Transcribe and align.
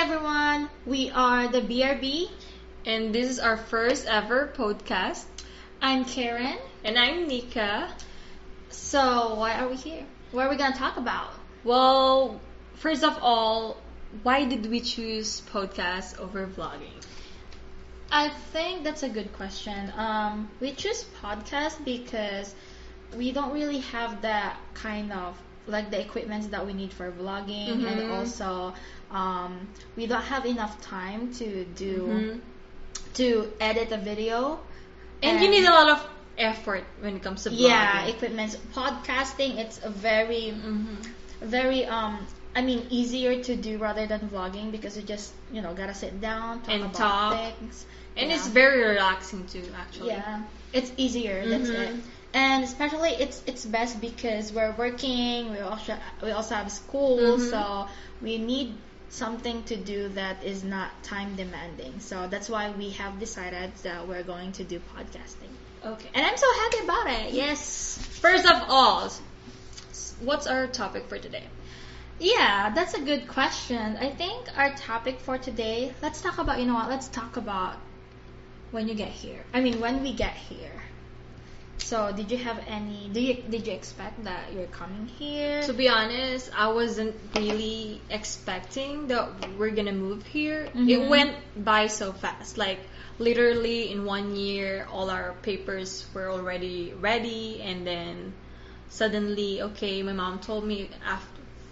everyone. 0.00 0.70
We 0.86 1.10
are 1.10 1.48
the 1.48 1.60
BRB. 1.60 2.30
And 2.86 3.14
this 3.14 3.28
is 3.28 3.38
our 3.38 3.58
first 3.58 4.06
ever 4.06 4.50
podcast. 4.56 5.24
I'm 5.82 6.06
Karen. 6.06 6.56
And 6.82 6.98
I'm 6.98 7.28
Nika. 7.28 7.86
So, 8.70 9.34
why 9.34 9.60
are 9.60 9.68
we 9.68 9.76
here? 9.76 10.06
What 10.32 10.46
are 10.46 10.48
we 10.48 10.56
going 10.56 10.72
to 10.72 10.78
talk 10.78 10.96
about? 10.96 11.34
Well, 11.64 12.40
first 12.76 13.04
of 13.04 13.18
all, 13.20 13.76
why 14.22 14.46
did 14.46 14.70
we 14.70 14.80
choose 14.80 15.42
podcast 15.52 16.18
over 16.18 16.46
vlogging? 16.46 17.04
I 18.10 18.30
think 18.54 18.84
that's 18.84 19.02
a 19.02 19.08
good 19.10 19.34
question. 19.34 19.92
Um, 19.98 20.48
we 20.60 20.72
choose 20.72 21.04
podcast 21.22 21.84
because 21.84 22.54
we 23.18 23.32
don't 23.32 23.52
really 23.52 23.80
have 23.92 24.22
that 24.22 24.56
kind 24.72 25.12
of 25.12 25.36
like 25.66 25.90
the 25.90 26.00
equipment 26.00 26.50
that 26.50 26.66
we 26.66 26.72
need 26.72 26.92
for 26.92 27.12
vlogging, 27.12 27.84
and 27.86 28.00
Mhm. 28.00 28.10
also 28.10 28.74
um, 29.10 29.68
we 29.96 30.06
don't 30.06 30.22
have 30.22 30.46
enough 30.46 30.80
time 30.80 31.32
to 31.34 31.64
do 31.64 32.22
Mhm. 32.22 32.40
to 33.14 33.52
edit 33.60 33.92
a 33.92 33.98
video. 33.98 34.58
And, 35.22 35.40
you 35.40 35.50
need 35.50 35.64
a 35.66 35.70
lot 35.72 35.88
of 35.88 36.06
effort 36.38 36.84
when 37.00 37.16
it 37.16 37.22
comes 37.22 37.42
to 37.44 37.50
vlogging. 37.50 37.58
yeah 37.58 38.06
equipments. 38.06 38.56
Podcasting 38.74 39.58
it's 39.58 39.80
a 39.82 39.90
very 39.90 40.50
hmm 40.50 40.96
very 41.40 41.84
um 41.86 42.26
I 42.54 42.62
mean 42.62 42.86
easier 42.90 43.42
to 43.42 43.56
do 43.56 43.78
rather 43.78 44.06
than 44.06 44.20
vlogging 44.28 44.70
because 44.72 44.96
you 44.96 45.02
just 45.02 45.32
you 45.50 45.60
know 45.62 45.74
gotta 45.74 45.94
sit 45.94 46.20
down 46.20 46.62
talk 46.62 46.74
And 46.74 46.84
about 46.84 46.94
talk. 46.96 47.30
things 47.30 47.86
And 48.16 48.30
Yeah. 48.30 48.36
it's 48.36 48.48
very 48.48 48.82
relaxing 48.84 49.46
too, 49.46 49.62
actually. 49.76 50.14
yeah 50.14 50.42
it's 50.72 50.92
easier 50.96 51.46
that's 51.46 51.70
Mhm. 51.70 51.74
it 51.74 51.92
and 52.34 52.64
especially 52.64 53.10
it's 53.10 53.42
it's 53.46 53.64
best 53.64 54.00
because 54.00 54.52
we're 54.52 54.74
working 54.76 55.50
we 55.50 55.58
also 55.60 55.96
we 56.22 56.30
also 56.30 56.54
have 56.54 56.70
school 56.70 57.18
Mhm. 57.18 57.38
so 57.38 57.86
we 58.20 58.38
need 58.38 58.74
something 59.10 59.62
to 59.64 59.76
do 59.76 60.08
that 60.10 60.42
is 60.44 60.64
not 60.64 60.90
time 61.02 61.36
demanding 61.36 62.00
so 62.00 62.26
that's 62.28 62.48
why 62.48 62.70
we 62.70 62.90
have 62.90 63.18
decided 63.18 63.70
that 63.82 64.06
we're 64.06 64.22
going 64.22 64.52
to 64.52 64.64
do 64.64 64.78
podcasting 64.78 65.50
Okay. 65.84 66.08
and 66.14 66.24
I'm 66.26 66.36
so 66.36 66.46
happy 66.62 66.84
about 66.84 67.06
it 67.08 67.32
yes 67.32 67.98
First 68.20 68.44
of 68.44 68.62
all, 68.68 69.10
what's 70.20 70.46
our 70.46 70.66
topic 70.66 71.06
for 71.08 71.16
today? 71.16 71.44
Yeah, 72.18 72.70
that's 72.74 72.92
a 72.92 73.00
good 73.00 73.28
question. 73.28 73.96
I 73.96 74.10
think 74.10 74.46
our 74.58 74.74
topic 74.74 75.20
for 75.20 75.38
today, 75.38 75.94
let's 76.02 76.20
talk 76.20 76.36
about, 76.36 76.60
you 76.60 76.66
know 76.66 76.74
what, 76.74 76.90
let's 76.90 77.08
talk 77.08 77.38
about 77.38 77.76
when 78.72 78.88
you 78.88 78.94
get 78.94 79.08
here. 79.08 79.42
I 79.54 79.62
mean, 79.62 79.80
when 79.80 80.02
we 80.02 80.12
get 80.12 80.34
here. 80.34 80.82
So, 81.82 82.12
did 82.12 82.30
you 82.30 82.38
have 82.38 82.60
any, 82.68 83.10
do 83.12 83.20
you, 83.20 83.34
did 83.50 83.66
you 83.66 83.72
expect 83.72 84.22
that 84.24 84.52
you're 84.52 84.66
coming 84.66 85.06
here? 85.18 85.62
To 85.62 85.72
be 85.72 85.88
honest, 85.88 86.50
I 86.56 86.68
wasn't 86.68 87.16
really 87.34 88.00
expecting 88.10 89.08
that 89.08 89.28
we're 89.58 89.70
gonna 89.70 89.92
move 89.92 90.24
here. 90.26 90.68
It 90.74 91.00
Mhm. 91.00 91.08
went 91.08 91.34
by 91.64 91.88
so 91.88 92.12
fast. 92.12 92.56
Like 92.58 92.78
literally 93.18 93.90
in 93.90 94.04
one 94.04 94.36
year, 94.36 94.86
all 94.92 95.10
our 95.10 95.32
papers 95.42 96.06
were 96.14 96.30
already 96.30 96.92
ready, 97.00 97.60
and 97.62 97.84
then 97.86 98.34
suddenly, 98.88 99.62
okay, 99.62 100.02
my 100.02 100.12
mom 100.12 100.38
told 100.38 100.64
me 100.64 100.88
after 101.04 101.26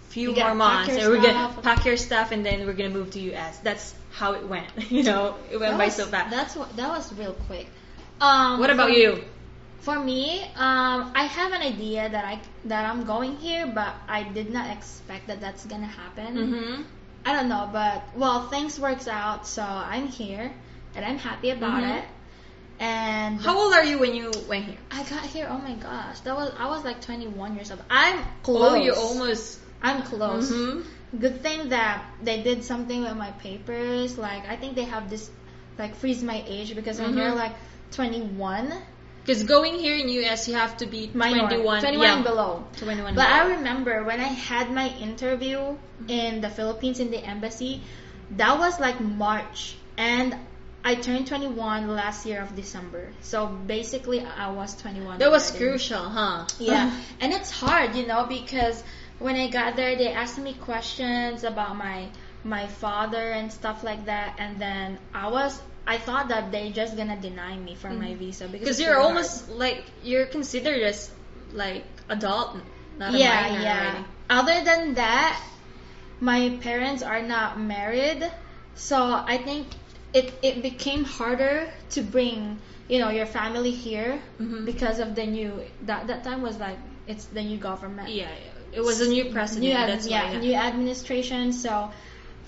few 0.09 0.31
You 0.33 0.41
more 0.41 0.55
months, 0.55 0.95
and 0.95 1.07
we're 1.07 1.21
gonna 1.21 1.53
pack 1.61 1.85
your 1.85 1.95
stuff, 1.95 2.31
and 2.31 2.43
then 2.43 2.65
we're 2.65 2.73
gonna 2.73 2.89
move 2.89 3.11
to 3.11 3.19
US. 3.35 3.59
That's 3.59 3.93
how 4.11 4.33
it 4.33 4.45
went. 4.45 4.67
you 4.91 5.03
know, 5.03 5.35
it 5.51 5.57
went 5.59 5.73
That 5.73 5.77
by 5.77 5.85
was- 5.85 5.95
so 5.95 6.05
fast. 6.07 6.31
That's 6.31 6.55
what, 6.55 6.75
that 6.75 6.89
was 6.89 7.13
real 7.13 7.33
quick. 7.47 7.67
Um, 8.19 8.59
What 8.59 8.69
about 8.71 8.91
you? 8.91 9.23
For 9.81 9.97
me, 9.97 10.41
um, 10.57 11.11
I 11.15 11.23
have 11.23 11.53
an 11.53 11.61
idea 11.61 12.09
that 12.09 12.25
I 12.25 12.39
that 12.65 12.85
I'm 12.89 13.05
going 13.05 13.37
here, 13.37 13.65
but 13.67 13.93
I 14.07 14.23
did 14.23 14.51
not 14.51 14.69
expect 14.75 15.27
that 15.27 15.39
that's 15.39 15.65
gonna 15.65 15.87
happen. 15.87 16.35
Mm-hmm. 16.37 16.81
I 17.25 17.33
don't 17.33 17.49
know, 17.49 17.69
but 17.71 18.03
well, 18.15 18.47
things 18.49 18.79
works 18.79 19.07
out, 19.07 19.47
so 19.47 19.61
I'm 19.63 20.07
here 20.07 20.51
and 20.95 21.05
I'm 21.05 21.17
happy 21.17 21.51
about 21.51 21.83
Mhm. 21.83 21.97
it. 21.97 22.03
And 22.79 23.41
How 23.41 23.57
old 23.59 23.73
are 23.73 23.83
you 23.83 23.99
when 23.99 24.15
you 24.15 24.31
went 24.47 24.65
here? 24.65 24.77
I 24.91 25.03
got 25.03 25.25
here. 25.25 25.47
Oh 25.49 25.57
my 25.57 25.73
gosh, 25.75 26.19
that 26.21 26.35
was 26.35 26.51
I 26.57 26.67
was 26.67 26.83
like 26.83 27.01
21 27.01 27.55
years 27.55 27.71
old. 27.71 27.81
I'm 27.89 28.19
close. 28.43 28.71
Oh, 28.71 28.75
you 28.75 28.93
almost. 28.93 29.59
I'm 29.81 30.01
close. 30.03 30.51
Mhm. 30.51 30.83
Good 31.19 31.41
thing 31.41 31.69
that 31.69 32.03
they 32.21 32.41
did 32.43 32.63
something 32.63 33.01
with 33.01 33.15
my 33.15 33.31
papers. 33.31 34.17
Like 34.17 34.47
I 34.47 34.55
think 34.55 34.75
they 34.75 34.85
have 34.85 35.09
this 35.09 35.29
like 35.77 35.95
freeze 35.95 36.23
my 36.23 36.43
age 36.47 36.75
because 36.75 36.99
when 36.99 37.13
Mhm. 37.13 37.17
you're 37.17 37.35
like 37.35 37.55
21, 37.91 38.71
Because 39.21 39.43
going 39.43 39.75
here 39.75 39.95
in 39.95 40.09
US, 40.09 40.47
you 40.47 40.55
have 40.55 40.77
to 40.77 40.85
be 40.85 41.11
minor, 41.13 41.47
21. 41.47 41.81
21 41.81 42.07
yeah, 42.07 42.15
and 42.15 42.23
below. 42.23 42.63
21 42.77 43.15
But 43.15 43.27
and 43.27 43.33
I 43.33 43.55
remember 43.55 44.03
when 44.03 44.19
I 44.19 44.27
had 44.27 44.71
my 44.71 44.89
interview 44.97 45.77
in 46.07 46.41
the 46.41 46.49
Philippines 46.49 46.99
in 46.99 47.11
the 47.11 47.23
embassy, 47.23 47.81
that 48.37 48.57
was 48.57 48.79
like 48.79 48.99
March, 48.99 49.75
and 49.97 50.35
I 50.83 50.95
turned 50.95 51.27
21 51.27 51.87
last 51.89 52.25
year 52.25 52.41
of 52.41 52.55
December. 52.55 53.09
So 53.21 53.47
basically, 53.47 54.21
I 54.21 54.51
was 54.51 54.75
21. 54.75 55.19
That 55.19 55.31
was 55.31 55.51
already. 55.51 55.65
crucial, 55.65 56.09
huh? 56.09 56.47
Yeah, 56.57 56.91
and 57.19 57.33
it's 57.33 57.51
hard, 57.51 57.95
you 57.95 58.07
know, 58.07 58.25
because 58.25 58.83
when 59.19 59.35
I 59.35 59.49
got 59.49 59.75
there, 59.75 59.95
they 59.97 60.11
asked 60.11 60.37
me 60.37 60.53
questions 60.53 61.43
about 61.43 61.75
my 61.75 62.07
my 62.43 62.67
father 62.67 63.31
and 63.31 63.51
stuff 63.51 63.83
like 63.83 64.05
that, 64.05 64.35
and 64.39 64.59
then 64.59 64.97
I 65.13 65.29
was. 65.29 65.61
I 65.89 65.97
thought 65.97 66.29
that 66.29 66.51
they 66.51 66.69
just 66.71 66.95
gonna 66.95 67.19
deny 67.19 67.57
me 67.57 67.73
for 67.75 67.89
my 67.89 68.13
visa 68.13 68.45
because 68.45 68.59
Because 68.59 68.79
it's 68.79 68.85
you're 68.85 68.95
so 69.01 69.07
almost 69.07 69.49
like 69.49 69.83
you're 70.03 70.27
considered 70.27 70.81
as 70.83 71.09
like 71.51 71.83
adult, 72.09 72.57
not 72.99 73.13
yeah, 73.13 73.47
a 73.47 73.51
minor 73.51 73.63
yeah. 73.63 73.79
already. 73.81 74.05
Other 74.29 74.57
than 74.69 74.93
that, 75.01 75.33
my 76.19 76.41
parents 76.61 77.01
are 77.01 77.23
not 77.23 77.59
married, 77.59 78.21
so 78.75 78.97
I 79.33 79.37
think 79.37 79.67
it 80.13 80.33
it 80.43 80.61
became 80.61 81.03
harder 81.05 81.55
to 81.97 82.01
bring 82.01 82.59
you 82.87 82.99
know 83.01 83.09
your 83.09 83.25
family 83.25 83.71
here 83.71 84.21
Mhm. 84.39 84.65
because 84.65 84.99
of 84.99 85.15
the 85.15 85.25
new 85.25 85.51
that 85.89 86.07
that 86.07 86.23
time 86.23 86.41
was 86.41 86.57
like 86.59 86.77
it's 87.07 87.25
the 87.25 87.41
new 87.41 87.57
government. 87.57 88.09
Yeah, 88.09 88.29
yeah. 88.29 88.77
it 88.77 88.81
was 88.81 89.01
a 89.01 89.09
new 89.09 89.25
president. 89.33 89.65
New 89.65 89.73
ad- 89.77 89.89
that's 89.89 90.07
yeah, 90.07 90.33
why. 90.33 90.37
new 90.39 90.53
administration. 90.53 91.53
So, 91.53 91.89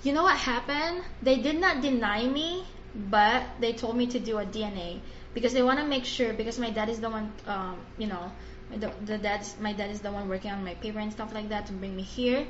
you 0.03 0.13
know 0.13 0.23
what 0.29 0.37
happened? 0.37 1.01
They 1.21 1.37
did 1.41 1.59
not 1.59 1.81
deny 1.81 2.21
me, 2.27 2.63
but 2.95 3.43
they 3.59 3.73
told 3.73 3.95
me 3.95 4.07
to 4.07 4.19
do 4.19 4.37
a 4.37 4.45
DNA 4.45 4.99
because 5.33 5.53
they 5.53 5.63
want 5.63 5.79
to 5.79 5.85
make 5.85 6.05
sure. 6.05 6.33
Because 6.33 6.59
my 6.59 6.69
dad 6.69 6.89
is 6.89 6.99
the 6.99 7.09
one, 7.09 7.31
um, 7.47 7.77
you 7.97 8.07
know, 8.07 8.31
the, 8.75 8.91
the 9.05 9.17
dad's 9.17 9.55
my 9.59 9.73
dad 9.73 9.89
is 9.91 10.01
the 10.01 10.11
one 10.11 10.27
working 10.29 10.51
on 10.51 10.63
my 10.63 10.73
paper 10.75 10.99
and 10.99 11.11
stuff 11.11 11.33
like 11.33 11.49
that 11.49 11.67
to 11.67 11.73
bring 11.73 11.95
me 11.95 12.03
here. 12.03 12.45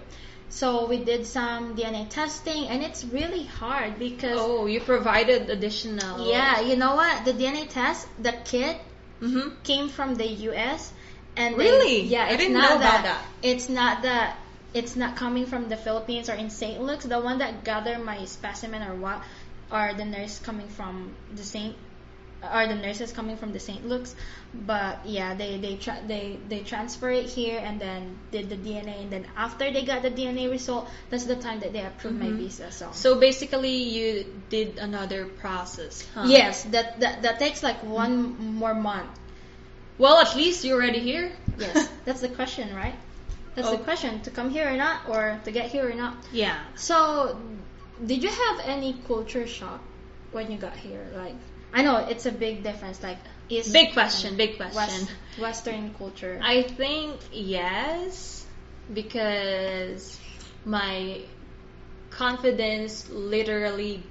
So 0.49 0.85
we 0.87 0.97
did 1.03 1.25
some 1.25 1.77
DNA 1.77 2.09
testing, 2.09 2.67
and 2.67 2.83
it's 2.83 3.05
really 3.05 3.43
hard 3.45 3.97
because 3.97 4.37
Oh, 4.39 4.65
you 4.65 4.81
provided 4.81 5.49
additional. 5.49 6.27
yeah, 6.29 6.59
you 6.59 6.75
know 6.75 6.95
what? 6.95 7.23
The 7.23 7.31
DNA 7.33 7.69
test, 7.69 8.07
the 8.21 8.33
kit 8.43 8.77
Mm-hmm. 9.21 9.61
came 9.63 9.87
from 9.87 10.15
the 10.15 10.27
U.S. 10.49 10.91
and 11.37 11.53
they- 11.53 11.59
Really? 11.69 12.01
yeah, 12.01 12.23
I 12.25 12.29
it's 12.29 12.37
didn't 12.41 12.53
not 12.53 12.69
know 12.71 12.75
about 12.77 13.03
that, 13.03 13.03
that. 13.03 13.25
It's 13.43 13.69
not 13.69 14.01
that. 14.01 14.35
It's 14.73 14.95
not 14.95 15.15
coming 15.15 15.45
from 15.45 15.69
the 15.69 15.77
Philippines 15.77 16.27
or 16.29 16.33
in 16.33 16.49
St. 16.49 16.81
Luke's. 16.81 17.05
The 17.05 17.19
one 17.19 17.37
that 17.37 17.63
gathered 17.63 18.03
my 18.03 18.25
specimen 18.25 18.81
or 18.81 18.95
what 18.95 19.21
are 19.71 19.93
the 19.93 20.05
nurse 20.05 20.39
coming 20.39 20.67
from 20.67 21.13
the 21.35 21.43
Saint 21.43 21.75
are 22.43 22.65
the 22.67 22.73
nurses 22.73 23.11
coming 23.11 23.37
from 23.37 23.53
the 23.53 23.59
St. 23.59 23.85
Luke's. 23.87 24.15
But 24.65 25.05
yeah, 25.05 25.35
they 25.35 25.57
they 25.59 25.75
tra- 25.77 26.01
they 26.07 26.39
they 26.49 26.61
transfer 26.61 27.11
it 27.11 27.27
here 27.29 27.59
and 27.63 27.79
then 27.79 28.17
did 28.31 28.49
the 28.49 28.57
DNA 28.57 29.01
and 29.03 29.11
then 29.11 29.25
after 29.37 29.71
they 29.71 29.85
got 29.85 30.01
the 30.01 30.09
DNA 30.09 30.49
result, 30.49 30.89
that's 31.11 31.25
the 31.25 31.35
time 31.35 31.59
that 31.59 31.71
they 31.71 31.85
approved 31.85 32.17
my 32.19 32.25
Mhm. 32.25 32.37
visa. 32.37 32.71
So. 32.71 32.89
So 32.93 33.19
basically, 33.19 33.75
you 33.93 34.25
did 34.49 34.79
another 34.79 35.25
process. 35.25 36.03
Huh? 36.15 36.23
Yes, 36.25 36.63
that, 36.73 36.99
that 37.01 37.21
that 37.21 37.37
takes 37.37 37.61
like 37.61 37.83
one 37.83 38.55
more 38.57 38.73
month. 38.73 39.09
Well, 39.99 40.17
at 40.17 40.35
least 40.35 40.65
you're 40.65 40.81
already 40.81 40.99
here. 40.99 41.31
Yes, 41.59 41.87
that's 42.05 42.21
the 42.21 42.29
question, 42.29 42.73
right? 42.75 42.95
That's 43.53 43.67
Oh. 43.67 43.77
the 43.77 43.83
question 43.83 44.19
to 44.21 44.31
come 44.31 44.49
here 44.49 44.67
or 44.67 44.77
not, 44.77 45.07
or 45.07 45.37
to 45.45 45.51
get 45.51 45.69
here 45.69 45.85
or 45.87 45.93
not. 45.93 46.15
Yeah. 46.33 46.57
So, 46.75 47.37
did 48.05 48.23
you 48.23 48.29
have 48.29 48.59
any 48.65 48.93
culture 49.07 49.47
shock 49.47 49.81
when 50.31 50.51
you 50.51 50.57
got 50.57 50.75
here? 50.75 51.05
Like, 51.15 51.35
I 51.73 51.83
know 51.83 51.97
it's 51.97 52.25
a 52.25 52.31
big 52.31 52.63
difference. 52.63 53.01
Like, 53.03 53.17
is 53.49 53.71
Big 53.71 53.93
question. 53.93 54.37
Big 54.37 54.57
question. 54.57 55.07
Western 55.37 55.93
culture. 55.95 56.39
I 56.41 56.63
think 56.63 57.19
yes, 57.31 58.45
because 58.93 60.19
my 60.65 61.21
confidence 62.09 63.09
literally 63.09 64.03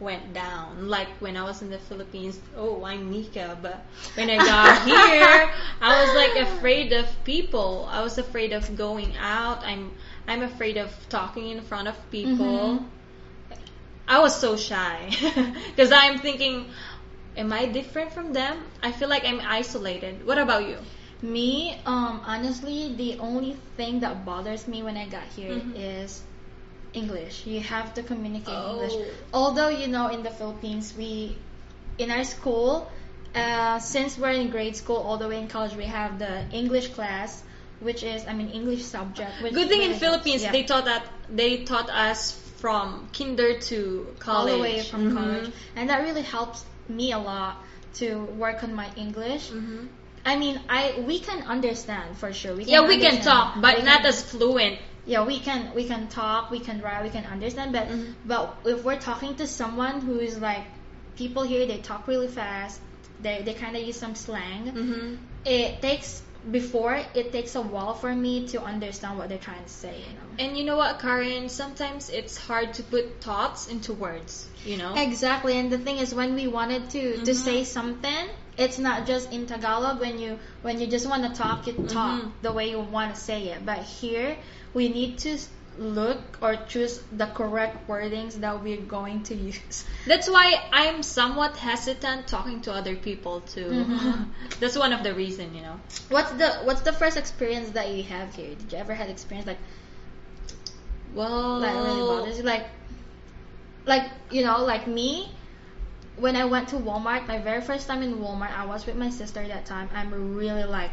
went 0.00 0.34
down. 0.34 0.88
Like 0.88 1.08
when 1.20 1.36
I 1.36 1.44
was 1.44 1.62
in 1.62 1.70
the 1.70 1.78
Philippines, 1.78 2.38
oh, 2.56 2.84
I'm 2.84 3.10
Nika, 3.10 3.56
but 3.62 3.80
when 4.14 4.28
I 4.28 4.36
got 4.36 4.84
here, 4.86 5.50
I 5.80 6.04
was 6.04 6.14
like 6.16 6.36
afraid 6.48 6.92
of 6.92 7.06
people. 7.24 7.88
I 7.90 8.02
was 8.02 8.18
afraid 8.18 8.52
of 8.52 8.76
going 8.76 9.16
out. 9.16 9.64
I'm 9.64 9.92
I'm 10.26 10.42
afraid 10.42 10.76
of 10.76 10.92
talking 11.08 11.48
in 11.48 11.62
front 11.62 11.88
of 11.88 11.96
people. 12.10 12.80
Mhm. 12.80 12.84
I 14.12 14.18
was 14.18 14.38
so 14.38 14.56
shy 14.58 15.08
because 15.68 15.90
I'm 15.90 16.18
thinking, 16.18 16.66
am 17.34 17.50
I 17.50 17.64
different 17.64 18.12
from 18.12 18.34
them? 18.34 18.58
I 18.82 18.92
feel 18.92 19.08
like 19.08 19.24
I'm 19.24 19.40
isolated. 19.40 20.26
What 20.26 20.36
about 20.36 20.68
you? 20.68 20.76
Me, 21.22 21.80
um, 21.86 22.20
honestly, 22.26 22.92
the 22.94 23.18
only 23.20 23.56
thing 23.78 24.00
that 24.00 24.26
bothers 24.26 24.68
me 24.68 24.82
when 24.82 24.98
I 24.98 25.06
got 25.06 25.24
here 25.34 25.52
Mhm. 25.52 25.72
is 25.76 26.20
English. 26.92 27.46
You 27.46 27.60
have 27.60 27.94
to 27.94 28.02
communicate 28.02 28.54
Oh. 28.54 28.72
English. 28.72 28.96
Although 29.32 29.70
you 29.80 29.88
know 29.88 30.08
in 30.08 30.22
the 30.22 30.34
Philippines 30.42 30.92
we 30.98 31.38
in 31.96 32.10
our 32.10 32.24
school 32.24 32.92
uh, 33.34 33.78
since 33.78 34.18
we're 34.18 34.36
in 34.44 34.50
grade 34.50 34.76
school 34.76 35.00
all 35.08 35.16
the 35.16 35.28
way 35.32 35.38
in 35.40 35.48
college 35.48 35.74
we 35.74 35.88
have 35.88 36.18
the 36.18 36.44
English 36.52 36.88
class 36.98 37.42
which 37.80 38.02
is 38.02 38.28
I 38.28 38.34
mean 38.34 38.50
English 38.60 38.84
subject. 38.84 39.40
Which 39.40 39.54
Good 39.54 39.68
thing 39.72 39.82
in 39.88 39.94
Philippines 40.04 40.42
helps. 40.44 40.52
they 40.58 40.64
taught 40.64 40.84
that 40.84 41.04
they 41.42 41.64
taught 41.64 41.88
us 41.88 42.36
from 42.62 43.08
kinder 43.18 43.58
to 43.70 43.78
college. 44.20 44.52
all 44.52 44.56
the 44.56 44.62
way 44.62 44.80
from 44.90 45.02
Mhm. 45.10 45.14
college, 45.18 45.48
and 45.76 45.90
that 45.90 46.00
really 46.06 46.22
helps 46.22 46.64
me 46.88 47.10
a 47.12 47.18
lot 47.18 47.56
to 48.00 48.06
work 48.44 48.62
on 48.66 48.72
my 48.82 48.88
English. 49.04 49.50
Mhm. 49.50 49.88
I 50.24 50.36
mean, 50.42 50.60
I 50.68 50.82
we 51.10 51.18
can 51.28 51.40
understand 51.56 52.16
for 52.22 52.30
sure. 52.32 52.54
We 52.54 52.64
can 52.64 52.72
Yeah, 52.74 52.86
we 52.92 52.98
can 53.06 53.20
talk, 53.20 53.60
but 53.60 53.78
We 53.78 53.82
not 53.90 53.98
can- 54.02 54.06
as 54.14 54.22
fluent. 54.22 54.78
yeah 55.04 55.22
we 55.30 55.36
can 55.46 55.60
we 55.74 55.84
can 55.92 56.02
talk 56.06 56.50
we 56.54 56.60
can 56.66 56.76
write 56.84 57.02
we 57.02 57.10
can 57.10 57.24
understand 57.34 57.72
but 57.76 57.86
Mhm. 57.88 58.14
but 58.32 58.42
if 58.72 58.84
we're 58.86 59.00
talking 59.10 59.32
to 59.40 59.46
someone 59.60 59.96
who 60.06 60.14
is 60.28 60.34
like 60.48 60.64
people 61.22 61.42
here 61.52 61.64
they 61.70 61.78
talk 61.88 62.06
really 62.12 62.28
fast 62.40 62.78
they 63.24 63.42
they 63.46 63.54
kind 63.64 63.74
of 63.78 63.82
use 63.90 63.98
some 64.04 64.14
slang 64.14 64.62
Mm-hmm. 64.70 65.08
it 65.56 65.82
takes 65.86 66.22
before 66.50 67.00
it 67.14 67.32
takes 67.32 67.54
a 67.54 67.60
while 67.62 67.94
for 67.94 68.12
me 68.14 68.48
to 68.48 68.60
understand 68.60 69.16
what 69.18 69.28
they're 69.28 69.38
trying 69.38 69.62
to 69.64 69.70
say 69.72 69.98
you 69.98 70.14
know 70.18 70.28
And 70.38 70.56
you 70.58 70.64
know 70.64 70.76
what, 70.76 70.98
Karen? 70.98 71.48
Sometimes 71.48 72.10
it's 72.10 72.36
hard 72.36 72.74
to 72.74 72.82
put 72.82 73.20
thoughts 73.20 73.68
into 73.68 73.92
words. 73.92 74.48
You 74.64 74.76
know. 74.76 74.94
exactly 74.96 75.56
and 75.58 75.70
the 75.70 75.78
thing 75.78 75.98
is 75.98 76.14
when 76.14 76.34
we 76.34 76.46
wanted 76.46 76.90
to 76.90 77.02
to 77.24 77.30
Mhm. 77.32 77.44
say 77.48 77.64
something 77.64 78.24
it's 78.56 78.78
not 78.78 79.06
just 79.06 79.32
in 79.32 79.46
tagalog 79.46 80.00
when 80.00 80.18
you 80.18 80.38
when 80.62 80.80
you 80.80 80.86
just 80.86 81.06
want 81.08 81.22
to 81.28 81.32
talk 81.42 81.66
you 81.66 81.74
talk 81.88 82.12
Mhm. 82.22 82.32
the 82.42 82.52
way 82.52 82.70
you 82.70 82.80
want 82.80 83.14
to 83.14 83.20
say 83.20 83.38
it 83.54 83.64
but 83.70 83.78
here 84.00 84.36
we 84.74 84.88
need 84.88 85.18
to 85.26 85.38
look 85.78 86.20
or 86.42 86.56
choose 86.68 87.02
the 87.12 87.26
correct 87.26 87.88
wordings 87.88 88.34
that 88.40 88.62
we're 88.62 88.80
going 88.80 89.22
to 89.24 89.34
use 89.34 89.84
That's 90.06 90.28
why 90.28 90.62
I'm 90.72 91.02
somewhat 91.02 91.56
hesitant 91.56 92.26
talking 92.28 92.60
to 92.62 92.72
other 92.72 92.96
people 92.96 93.40
too. 93.40 93.86
Mhm. 93.88 94.26
That's 94.60 94.76
one 94.76 94.92
of 94.92 95.02
the 95.02 95.14
reason, 95.14 95.54
you 95.54 95.62
know. 95.62 95.80
What's 96.08 96.32
the 96.32 96.50
What's 96.64 96.82
the 96.82 96.92
first 96.92 97.16
experience 97.16 97.70
that 97.70 97.88
you 97.90 98.02
have 98.04 98.34
here? 98.34 98.54
Did 98.54 98.72
you 98.72 98.78
ever 98.78 98.94
had 98.94 99.08
experience 99.10 99.46
like 99.46 99.58
Well, 101.14 101.60
that 101.60 101.82
really 101.82 102.02
bothers 102.02 102.38
you? 102.38 102.44
Like, 102.44 102.66
like 103.86 104.10
you 104.30 104.44
know, 104.44 104.64
like 104.64 104.86
me, 104.86 105.30
when 106.16 106.36
I 106.36 106.44
went 106.44 106.68
to 106.68 106.76
Walmart, 106.76 107.26
my 107.26 107.38
very 107.38 107.60
first 107.60 107.86
time 107.88 108.02
in 108.02 108.16
Walmart, 108.16 108.56
I 108.56 108.66
was 108.66 108.86
with 108.86 108.96
my 108.96 109.10
sister 109.10 109.46
that 109.46 109.66
time. 109.66 109.88
I'm 109.94 110.36
really 110.36 110.64
like, 110.64 110.90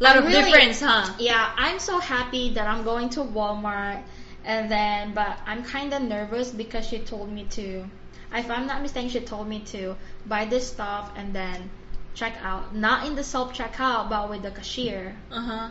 lot 0.00 0.16
I'm 0.16 0.22
of 0.24 0.28
really- 0.28 0.42
difference, 0.50 0.80
huh? 0.80 1.12
yeah, 1.18 1.52
I'm 1.56 1.78
so 1.78 1.98
happy 1.98 2.54
that 2.54 2.66
I'm 2.66 2.84
going 2.84 3.10
to 3.10 3.20
Walmart, 3.20 4.02
and 4.44 4.70
then, 4.70 5.14
but 5.14 5.38
I'm 5.46 5.62
kind 5.64 5.92
of 5.92 6.02
nervous 6.02 6.50
because 6.50 6.86
she 6.86 6.98
told 6.98 7.30
me 7.32 7.44
to, 7.50 7.84
if 8.34 8.50
I'm 8.50 8.66
not 8.66 8.82
mistaken, 8.82 9.08
she 9.10 9.20
told 9.20 9.48
me 9.48 9.60
to 9.66 9.96
buy 10.26 10.44
this 10.44 10.66
stuff 10.68 11.12
and 11.16 11.32
then 11.34 11.70
check 12.14 12.34
out, 12.42 12.74
not 12.74 13.06
in 13.06 13.14
the 13.14 13.24
self 13.24 13.52
checkout, 13.54 14.08
but 14.10 14.28
with 14.30 14.42
the 14.42 14.50
cashier. 14.50 15.16
Uh 15.30 15.40
huh. 15.40 15.70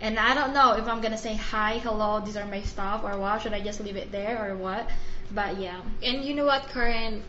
And 0.00 0.18
I 0.18 0.34
don't 0.34 0.52
know 0.52 0.72
if 0.72 0.86
I'm 0.88 1.00
gonna 1.00 1.16
say 1.18 1.34
hi, 1.36 1.78
hello, 1.78 2.20
these 2.20 2.36
are 2.36 2.46
my 2.46 2.62
stuff, 2.62 3.04
or 3.04 3.16
what. 3.18 3.40
Should 3.42 3.52
I 3.54 3.60
just 3.60 3.80
leave 3.80 3.96
it 3.96 4.10
there, 4.12 4.50
or 4.50 4.56
what? 4.56 4.88
But 5.30 5.58
yeah. 5.58 5.80
And 6.02 6.24
you 6.24 6.34
know 6.34 6.44
what, 6.44 6.68
Karen? 6.68 7.22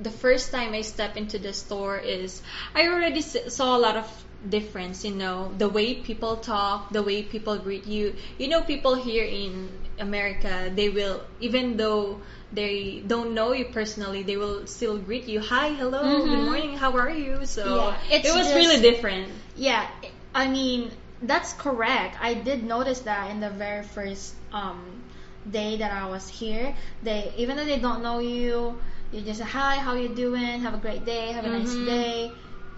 The 0.00 0.10
first 0.10 0.50
time 0.50 0.72
I 0.74 0.80
step 0.82 1.16
into 1.16 1.38
the 1.38 1.52
store 1.52 1.96
is 1.98 2.42
I 2.74 2.88
already 2.88 3.20
saw 3.20 3.76
a 3.76 3.80
lot 3.80 3.96
of 3.96 4.24
difference. 4.48 5.04
You 5.04 5.12
know, 5.14 5.52
the 5.58 5.68
way 5.68 5.94
people 5.94 6.36
talk, 6.36 6.92
the 6.92 7.02
way 7.02 7.22
people 7.22 7.56
greet 7.58 7.86
you. 7.86 8.14
You 8.38 8.48
know, 8.48 8.62
people 8.62 8.94
here 8.94 9.24
in 9.24 9.68
America, 9.98 10.70
they 10.74 10.88
will 10.88 11.22
even 11.40 11.76
though 11.76 12.20
they 12.52 13.02
don't 13.06 13.34
know 13.34 13.52
you 13.52 13.64
personally, 13.66 14.22
they 14.22 14.36
will 14.36 14.66
still 14.66 14.98
greet 14.98 15.26
you. 15.26 15.40
Hi, 15.40 15.70
hello, 15.70 16.26
good 16.28 16.38
Mhm. 16.38 16.44
morning, 16.44 16.76
how 16.76 16.96
are 16.96 17.10
you? 17.10 17.44
So 17.46 17.76
Yeah, 17.76 17.96
it's 18.10 18.28
it 18.28 18.32
was 18.34 18.46
just- 18.46 18.54
really 18.54 18.80
different. 18.80 19.32
Yeah, 19.56 19.86
I 20.34 20.48
mean 20.48 20.90
that's 21.22 21.52
correct. 21.54 22.16
I 22.20 22.34
did 22.34 22.62
notice 22.64 23.00
that 23.00 23.30
in 23.30 23.40
the 23.40 23.50
very 23.50 23.82
first 23.82 24.34
um, 24.52 25.02
day 25.50 25.76
that 25.78 25.90
I 25.92 26.06
was 26.08 26.28
here. 26.28 26.74
They 27.02 27.32
even 27.36 27.56
though 27.56 27.64
they 27.64 27.78
don't 27.78 28.02
know 28.02 28.18
you, 28.20 28.78
you 29.12 29.20
just 29.22 29.38
say 29.40 29.44
hi, 29.46 29.76
how 29.76 29.94
you 29.94 30.08
doing? 30.08 30.60
Have 30.60 30.74
a 30.74 30.78
great 30.78 31.04
day. 31.04 31.32
Have 31.32 31.44
a 31.44 31.48
nice 31.48 31.74
Mhm. 31.76 31.86
day. 31.86 32.32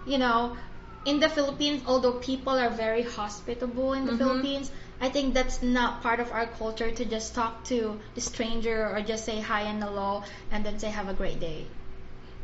You 0.05 0.17
know, 0.17 0.55
in 1.09 1.19
the 1.19 1.29
Philippines, 1.29 1.81
although 1.87 2.13
people 2.13 2.53
are 2.53 2.69
very 2.69 3.01
hospitable 3.03 3.93
in 3.93 4.05
the 4.05 4.13
Mhm. 4.13 4.17
Philippines, 4.17 4.71
I 5.01 5.09
think 5.09 5.33
that's 5.33 5.61
not 5.63 6.01
part 6.03 6.19
of 6.19 6.31
our 6.31 6.45
culture 6.45 6.91
to 6.91 7.05
just 7.05 7.33
talk 7.35 7.63
to 7.65 7.99
the 8.15 8.21
stranger 8.21 8.77
or 8.87 9.01
just 9.01 9.25
say 9.25 9.39
hi 9.39 9.61
and 9.61 9.83
hello 9.83 10.23
and 10.51 10.65
then 10.65 10.77
say 10.79 10.89
have 10.89 11.09
a 11.09 11.13
great 11.13 11.39
day. 11.39 11.65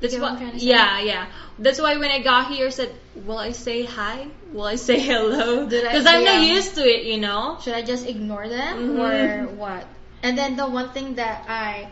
That's 0.01 0.13
what 0.13 0.21
what, 0.23 0.31
I'm 0.33 0.37
trying 0.39 0.51
to 0.53 0.59
say? 0.59 0.67
yeah, 0.67 0.99
yeah. 0.99 1.25
That's 1.57 1.79
why 1.81 1.97
when 1.97 2.11
I 2.11 2.19
got 2.19 2.51
here, 2.51 2.67
I 2.67 2.69
said, 2.69 2.91
"Will 3.25 3.37
I 3.37 3.51
say 3.51 3.83
hi? 3.85 4.27
Will 4.53 4.65
I 4.65 4.75
say 4.75 4.99
hello?" 5.11 5.65
Because 5.65 6.05
I'm 6.05 6.23
not 6.23 6.43
used 6.43 6.75
to 6.75 6.83
it, 6.83 7.05
you 7.05 7.17
know. 7.17 7.57
Should 7.63 7.73
I 7.73 7.81
just 7.81 8.05
ignore 8.07 8.47
them 8.47 8.75
Mhm. 8.77 8.99
or 8.99 9.47
what? 9.55 9.85
And 10.23 10.37
then 10.37 10.55
the 10.57 10.67
one 10.67 10.89
thing 10.89 11.15
that 11.15 11.45
I, 11.47 11.87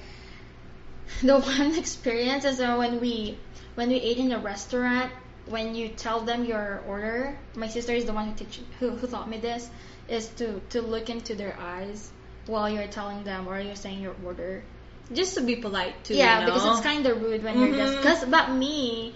the 1.21 1.39
one 1.55 1.75
experience 1.75 2.45
is 2.45 2.59
when 2.59 2.99
we 2.99 3.37
when 3.75 3.89
we 3.89 3.95
ate 4.11 4.17
in 4.17 4.31
a 4.31 4.39
restaurant. 4.39 5.11
When 5.47 5.75
you 5.75 5.89
tell 5.89 6.21
them 6.21 6.45
your 6.45 6.81
order, 6.87 7.37
my 7.55 7.67
sister 7.67 7.91
is 7.93 8.05
the 8.05 8.13
one 8.13 8.29
who 8.29 8.35
teach, 8.35 8.61
who 8.79 8.91
who 8.91 9.07
taught 9.07 9.29
me 9.29 9.37
this, 9.39 9.69
is 10.07 10.27
to 10.39 10.61
to 10.69 10.81
look 10.81 11.09
into 11.09 11.35
their 11.35 11.55
eyes 11.59 12.09
while 12.47 12.69
you're 12.69 12.87
telling 12.87 13.23
them 13.23 13.47
or 13.47 13.59
you're 13.59 13.75
saying 13.75 14.01
your 14.01 14.15
order. 14.25 14.63
Just 15.11 15.35
to 15.35 15.41
be 15.41 15.55
polite 15.57 16.01
too. 16.05 16.15
yeah, 16.15 16.39
you 16.39 16.45
know? 16.47 16.53
because 16.53 16.65
it's 16.77 16.85
kind 16.85 17.05
of 17.05 17.21
rude 17.21 17.43
when 17.43 17.59
you're 17.59 17.75
just 17.75 17.93
Mhm. 17.93 18.01
because 18.01 18.25
but 18.25 18.51
me, 18.51 19.13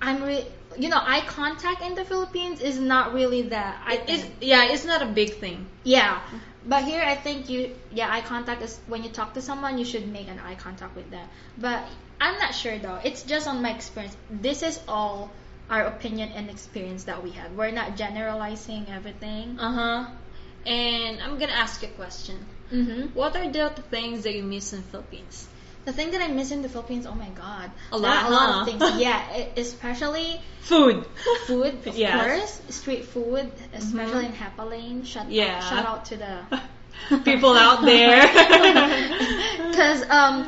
I'm 0.00 0.22
re- 0.24 0.46
you 0.78 0.88
know 0.88 0.96
eye 1.00 1.20
contact 1.26 1.82
in 1.82 1.94
the 1.94 2.04
Philippines 2.04 2.60
is 2.62 2.78
not 2.80 3.12
really 3.12 3.42
that. 3.52 3.82
I 3.86 3.96
think. 3.98 4.24
yeah, 4.40 4.72
it's 4.72 4.84
not 4.86 5.02
a 5.02 5.06
big 5.06 5.34
thing. 5.34 5.66
Yeah, 5.84 6.18
but 6.66 6.84
here 6.84 7.02
I 7.02 7.14
think 7.14 7.50
you 7.50 7.76
yeah 7.92 8.08
eye 8.10 8.22
contact 8.22 8.62
is 8.62 8.80
when 8.86 9.04
you 9.04 9.10
talk 9.10 9.34
to 9.34 9.42
someone 9.42 9.76
you 9.76 9.84
should 9.84 10.08
make 10.08 10.28
an 10.28 10.40
eye 10.40 10.54
contact 10.56 10.96
with 10.96 11.10
them. 11.10 11.28
But 11.58 11.84
I'm 12.20 12.38
not 12.38 12.54
sure 12.54 12.78
though. 12.78 12.98
It's 13.04 13.22
just 13.22 13.46
on 13.46 13.60
my 13.62 13.70
experience. 13.74 14.16
This 14.30 14.62
is 14.62 14.80
all 14.88 15.30
our 15.72 15.82
opinion 15.84 16.28
and 16.36 16.50
experience 16.50 17.04
that 17.04 17.22
we 17.24 17.30
have. 17.30 17.52
We're 17.52 17.70
not 17.72 17.96
generalizing 17.96 18.86
everything. 18.90 19.58
Uh 19.58 19.72
huh. 19.72 20.10
And 20.66 21.20
I'm 21.20 21.38
gonna 21.38 21.52
ask 21.64 21.82
you 21.82 21.88
a 21.88 21.92
question. 21.92 22.36
Mm-hmm. 22.70 23.14
What 23.18 23.34
are 23.36 23.50
the 23.50 23.70
things 23.90 24.24
that 24.24 24.34
you 24.34 24.42
miss 24.44 24.72
in 24.72 24.80
the 24.82 24.88
Philippines? 24.88 25.48
The 25.84 25.92
thing 25.92 26.12
that 26.12 26.22
I 26.22 26.28
miss 26.28 26.52
in 26.52 26.62
the 26.62 26.68
Philippines, 26.68 27.06
oh 27.06 27.14
my 27.14 27.28
god, 27.30 27.70
A 27.90 27.98
lot, 27.98 28.26
a 28.26 28.30
lot 28.30 28.54
huh? 28.54 28.60
of 28.60 28.66
things. 28.68 29.00
Yeah, 29.00 29.18
especially 29.56 30.40
Food. 30.60 31.04
food, 31.46 31.74
of 31.86 31.96
Yes. 31.98 32.14
course, 32.14 32.76
street 32.76 33.04
food, 33.06 33.50
especially 33.74 34.26
Mhm. 34.26 34.30
in 34.30 34.32
Hapa 34.34 34.64
Lane. 34.70 35.02
Shout, 35.04 35.28
Yeah. 35.30 35.58
shout 35.58 35.84
out 35.84 36.04
to 36.12 36.16
the 36.16 37.18
People 37.24 37.56
out 37.56 37.82
there. 37.84 38.22
Because 39.72 40.08
um, 40.08 40.46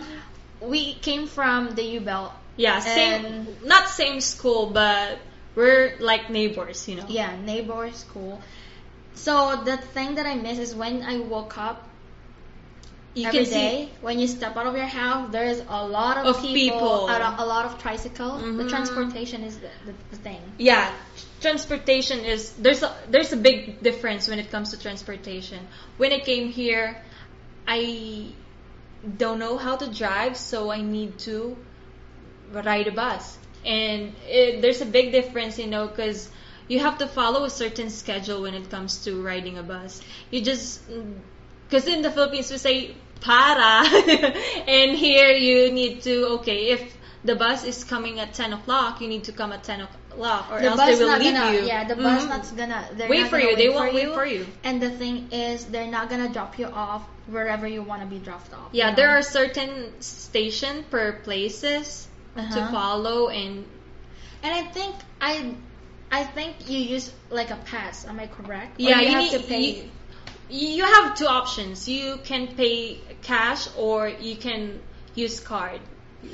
we 0.60 0.94
came 0.94 1.26
from 1.26 1.74
the 1.74 1.82
U 1.98 2.00
Belt. 2.00 2.32
Yeah, 2.56 2.78
same. 2.80 3.24
And- 3.24 3.64
not 3.64 3.88
same 3.88 4.20
school, 4.20 4.70
but 4.70 5.18
we're 5.54 5.94
like 6.00 6.30
neighbors, 6.30 6.88
you 6.88 6.96
know. 6.96 7.06
Yeah, 7.08 7.34
neighbor 7.36 7.90
school. 7.92 8.40
So 9.14 9.62
the 9.64 9.76
thing 9.76 10.16
that 10.16 10.26
I 10.26 10.34
miss 10.34 10.58
is 10.58 10.74
when 10.74 11.02
I 11.02 11.18
woke 11.20 11.56
up 11.56 11.88
You 13.14 13.28
every 13.28 13.44
can 13.44 13.50
day. 13.50 13.88
When 14.00 14.18
you 14.18 14.26
step 14.26 14.56
out 14.56 14.66
of 14.66 14.76
your 14.76 14.86
house, 14.86 15.30
there's 15.30 15.60
a 15.68 15.86
lot 15.86 16.18
of, 16.18 16.26
Of 16.26 16.42
people. 16.42 17.08
a, 17.08 17.36
a 17.38 17.46
lot 17.46 17.64
of 17.64 17.78
tricycles. 17.78 18.42
The 18.42 18.64
Mhm. 18.64 18.68
transportation 18.68 19.44
is 19.44 19.58
the, 19.58 19.70
the, 19.86 19.94
the 20.10 20.16
thing. 20.16 20.42
yeah 20.58 20.92
transportation 21.40 22.18
is 22.24 22.52
there's 22.64 22.82
a 22.82 22.90
there's 23.10 23.32
a 23.32 23.36
big 23.36 23.82
difference 23.82 24.28
when 24.28 24.38
it 24.38 24.50
comes 24.50 24.70
to 24.70 24.76
transportation 24.80 25.60
when 25.98 26.10
i 26.10 26.18
came 26.18 26.48
here 26.48 26.96
i 27.68 28.32
don't 29.18 29.38
know 29.38 29.58
how 29.58 29.76
to 29.76 29.86
drive 29.92 30.36
so 30.38 30.70
i 30.70 30.80
need 30.80 31.18
to 31.18 31.54
ride 32.52 32.86
a 32.86 32.92
bus 32.92 33.38
and 33.64 34.12
it, 34.28 34.60
there's 34.62 34.80
a 34.80 34.86
big 34.86 35.12
difference 35.12 35.58
you 35.58 35.66
know 35.66 35.86
because 35.88 36.30
you 36.68 36.78
have 36.80 36.98
to 36.98 37.06
follow 37.06 37.44
a 37.44 37.50
certain 37.50 37.90
schedule 37.90 38.42
when 38.42 38.54
it 38.54 38.70
comes 38.70 39.04
to 39.04 39.22
riding 39.22 39.58
a 39.58 39.62
bus 39.62 40.00
you 40.30 40.40
just 40.42 40.80
because 41.68 41.86
in 41.86 42.02
the 42.02 42.10
philippines 42.10 42.50
we 42.50 42.58
say 42.58 42.94
para 43.20 43.82
and 44.68 44.96
here 44.96 45.30
you 45.30 45.72
need 45.72 46.02
to 46.02 46.26
okay 46.28 46.70
if 46.70 46.96
the 47.24 47.34
bus 47.34 47.64
is 47.64 47.84
coming 47.84 48.20
at 48.20 48.34
10 48.34 48.52
o'clock 48.52 49.00
you 49.00 49.08
need 49.08 49.24
to 49.24 49.32
come 49.32 49.50
at 49.52 49.64
10 49.64 49.80
o'clock 49.80 50.46
or 50.50 50.60
the 50.60 50.66
else 50.66 50.80
they 50.80 50.94
will 50.94 51.08
not 51.08 51.20
leave 51.20 51.34
gonna, 51.34 51.52
you 51.52 51.64
Yeah, 51.66 51.84
the 51.84 51.96
bus 51.96 52.24
Mhm. 52.24 52.28
not 52.28 52.56
gonna. 52.56 52.88
They're 52.92 53.08
wait 53.08 53.20
not 53.22 53.30
for 53.30 53.38
gonna 53.38 53.50
you 53.50 53.56
they 53.56 53.68
won't 53.68 53.90
for 53.90 53.94
wait 53.96 54.14
for 54.14 54.26
you 54.26 54.46
And 54.62 54.80
the 54.80 54.90
thing 54.90 55.28
is, 55.32 55.64
they're 55.64 55.90
not 55.90 56.08
gonna 56.10 56.28
drop 56.28 56.58
you 56.58 56.66
off 56.66 57.02
wherever 57.26 57.66
you 57.66 57.82
want 57.82 58.02
to 58.02 58.06
be 58.06 58.18
dropped 58.18 58.52
off. 58.52 58.68
yeah 58.72 58.90
you 58.90 58.96
there 58.96 59.10
are 59.16 59.22
certain 59.22 59.90
station 60.00 60.84
per 60.90 61.12
places 61.24 62.06
to 62.36 62.40
Uh-huh. 62.40 62.70
follow 62.70 63.28
and 63.28 63.64
And 64.42 64.52
I 64.52 64.62
think 64.72 64.94
I, 65.20 65.54
I 66.12 66.24
think 66.24 66.68
you 66.68 66.78
use 66.78 67.10
like 67.30 67.50
a 67.50 67.56
pass. 67.56 68.06
Am 68.06 68.18
I 68.20 68.26
correct? 68.26 68.80
Or 68.82 68.82
yeah 68.82 69.00
you, 69.00 69.08
you, 69.08 69.12
have 69.12 69.22
need 69.22 69.32
to 69.32 69.40
pay. 69.40 69.66
you- 69.82 69.90
you 70.50 70.84
have 70.84 71.14
two 71.16 71.26
options. 71.26 71.88
You 71.88 72.18
can 72.22 72.48
pay 72.54 73.00
cash 73.22 73.68
or 73.76 74.08
you 74.08 74.36
can 74.36 74.80
use 75.14 75.40
card. 75.40 75.80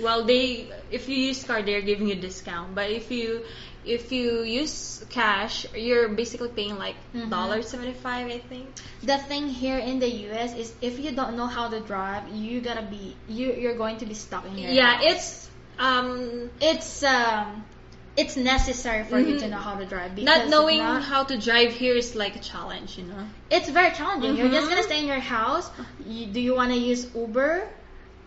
Well, 0.01 0.25
they 0.25 0.69
if 0.91 1.09
you 1.09 1.17
use 1.17 1.45
card, 1.45 1.67
they're 1.67 1.81
giving 1.83 2.09
you 2.09 2.17
discount. 2.17 2.75
But 2.75 2.91
if 2.91 3.11
you 3.11 3.45
if 3.85 4.13
you 4.13 4.43
use 4.43 5.05
cash, 5.11 5.67
you're 5.75 6.09
basically 6.09 6.49
paying 6.51 6.77
like 6.79 6.97
Mhm. 7.15 7.31
dollar 7.31 7.63
seventy 7.63 7.95
five, 7.95 8.27
I 8.27 8.39
think. 8.39 8.67
The 9.03 9.19
thing 9.19 9.49
here 9.49 9.79
in 9.79 9.99
the 10.01 10.11
U.S. 10.29 10.55
is 10.55 10.75
if 10.81 10.99
you 10.99 11.13
don't 11.13 11.37
know 11.37 11.47
how 11.47 11.69
to 11.69 11.81
drive, 11.81 12.29
you 12.35 12.61
gotta 12.61 12.83
be 12.83 13.17
you 13.29 13.53
you're 13.53 13.77
going 13.77 13.99
to 13.99 14.07
be 14.07 14.15
stuck 14.15 14.45
in 14.47 14.59
your 14.59 14.71
Yeah, 14.71 14.97
house. 14.97 15.05
it's 15.07 15.50
um 15.81 16.51
it's 16.61 17.03
um 17.03 17.65
it's 18.17 18.37
necessary 18.37 19.03
for 19.05 19.19
you 19.19 19.39
to 19.41 19.49
know 19.49 19.57
how 19.57 19.77
to 19.77 19.87
drive 19.87 20.15
because 20.15 20.39
not 20.41 20.49
knowing 20.49 20.79
not- 20.79 21.03
how 21.03 21.25
to 21.25 21.39
drive 21.39 21.73
here 21.73 21.95
is 21.95 22.15
like 22.15 22.37
a 22.37 22.41
challenge, 22.41 22.99
you 22.99 23.05
know. 23.05 23.25
it's 23.51 23.69
very 23.71 23.91
challenging. 23.93 24.37
You're 24.37 24.51
just 24.51 24.67
Mhm. 24.67 24.71
gonna 24.71 24.83
stay 24.83 24.99
in 25.01 25.07
your 25.07 25.21
house. 25.21 25.71
You, 26.07 26.27
do 26.27 26.41
you 26.41 26.55
want 26.55 26.71
to 26.73 26.77
use 26.79 27.07
Uber 27.15 27.67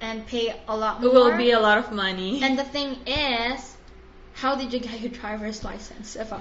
and 0.02 0.26
pay 0.26 0.56
a 0.68 0.76
lot 0.76 1.04
It 1.04 1.12
will 1.14 1.38
be 1.38 1.52
a 1.52 1.60
lot 1.60 1.78
of 1.78 1.92
money. 1.92 2.42
and 2.42 2.58
the 2.58 2.64
thing 2.64 2.98
is, 3.06 3.76
how 4.34 4.56
did 4.56 4.74
you 4.74 4.80
get 4.80 5.00
your 5.02 5.12
driver's 5.12 5.64
license? 5.64 6.16
If 6.16 6.34
I, 6.34 6.40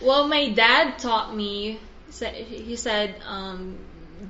Well, 0.00 0.28
my 0.28 0.48
dad 0.50 0.98
taught 0.98 1.34
me. 1.34 1.78
He 2.68 2.76
said, 2.76 3.14
um, 3.26 3.78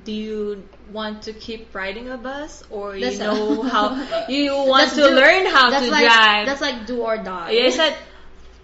"Do 0.05 0.11
you 0.11 0.63
want 0.91 1.23
to 1.23 1.33
keep 1.33 1.73
riding 1.75 2.09
a 2.09 2.17
bus, 2.17 2.63
or 2.69 2.95
you 2.95 3.05
That's 3.05 3.19
a- 3.19 3.23
know 3.25 3.61
how 3.73 4.25
you 4.27 4.53
want 4.55 4.89
to 4.91 4.95
do- 4.95 5.09
learn 5.15 5.45
how 5.47 5.69
to 5.69 5.91
like, 5.91 6.03
drive?" 6.05 6.45
That's 6.45 6.61
like 6.61 6.85
do 6.85 7.01
or 7.01 7.17
die. 7.17 7.51
Yeah, 7.51 7.65
I 7.65 7.69
said, 7.69 7.97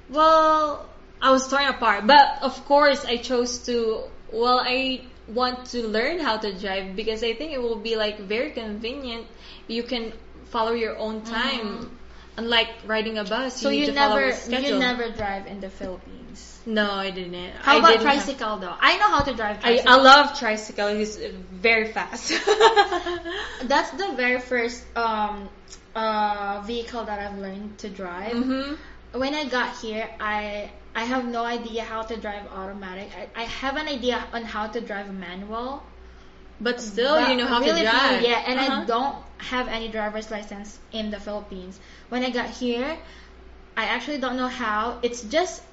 "Well, 0.09 0.85
I 1.21 1.31
was 1.31 1.47
torn 1.47 1.65
apart, 1.67 2.07
but 2.07 2.39
of 2.41 2.65
course 2.65 3.05
I 3.05 3.17
chose 3.17 3.59
to. 3.67 4.03
Well, 4.31 4.59
I 4.59 5.01
want 5.27 5.65
to 5.73 5.87
learn 5.87 6.19
how 6.19 6.37
to 6.37 6.53
drive 6.53 6.95
because 6.95 7.23
I 7.23 7.33
think 7.33 7.51
it 7.53 7.61
will 7.61 7.77
be 7.77 7.95
like 7.95 8.19
very 8.19 8.51
convenient. 8.51 9.27
You 9.67 9.83
can 9.83 10.13
follow 10.45 10.71
your 10.73 10.97
own 10.97 11.21
time." 11.21 11.67
Mm-hmm. 11.67 11.95
Unlike 12.39 12.69
riding 12.87 13.17
a 13.17 13.23
bus, 13.25 13.55
so 13.61 13.69
you 13.69 13.79
need 13.81 13.87
you 13.87 13.93
never 13.93 14.23
a 14.29 14.33
schedule. 14.33 14.69
you 14.69 14.79
never 14.79 15.09
drive 15.11 15.45
in 15.47 15.59
the 15.59 15.69
Philippines. 15.69 16.59
No, 16.65 16.85
I 16.91 17.09
didn't. 17.11 17.51
How 17.67 17.75
I 17.75 17.79
about 17.79 17.91
didn't 17.91 18.05
have- 18.07 18.23
tricycle 18.25 18.57
though? 18.63 18.75
I 18.79 18.97
know 18.97 19.09
how 19.15 19.21
to 19.29 19.33
drive 19.33 19.57
I, 19.57 19.61
tricycle. 19.61 19.93
I 19.93 19.95
love 20.11 20.39
tricycle. 20.39 20.87
It's 21.03 21.17
very 21.67 21.91
fast. 21.91 22.31
That's 23.63 23.91
the 23.91 24.13
very 24.15 24.39
first 24.39 24.83
um, 24.95 25.49
uh, 25.95 26.61
vehicle 26.65 27.03
that 27.05 27.19
I've 27.19 27.37
learned 27.39 27.77
to 27.79 27.89
drive. 27.89 28.33
hmm 28.33 28.73
When 29.11 29.33
I 29.33 29.45
got 29.49 29.75
here, 29.81 30.07
I 30.19 30.71
I 30.95 31.03
have 31.03 31.25
no 31.25 31.43
idea 31.43 31.83
how 31.83 32.01
to 32.03 32.15
drive 32.17 32.45
automatic. 32.53 33.09
I, 33.17 33.41
I 33.43 33.45
have 33.45 33.75
an 33.77 33.87
idea 33.87 34.23
on 34.33 34.43
how 34.43 34.67
to 34.67 34.79
drive 34.81 35.13
manual. 35.13 35.83
But 36.61 36.81
still, 36.81 37.15
but 37.15 37.29
you 37.29 37.37
know 37.37 37.47
how 37.47 37.59
really 37.61 37.81
to 37.83 37.87
drive. 37.87 38.19
few, 38.19 38.29
yeah, 38.29 38.43
and 38.45 38.59
I 38.59 38.67
Uh-huh. 38.67 38.85
don't 38.85 39.15
have 39.37 39.67
any 39.69 39.87
driver's 39.87 40.29
license 40.29 40.77
in 40.91 41.09
the 41.11 41.19
Philippines. 41.19 41.79
When 42.09 42.23
I 42.23 42.29
got 42.31 42.49
here, 42.49 42.97
I 43.77 43.83
actually 43.85 44.17
don't 44.17 44.35
know 44.35 44.47
how. 44.47 44.99
It's 45.01 45.21
just 45.21 45.63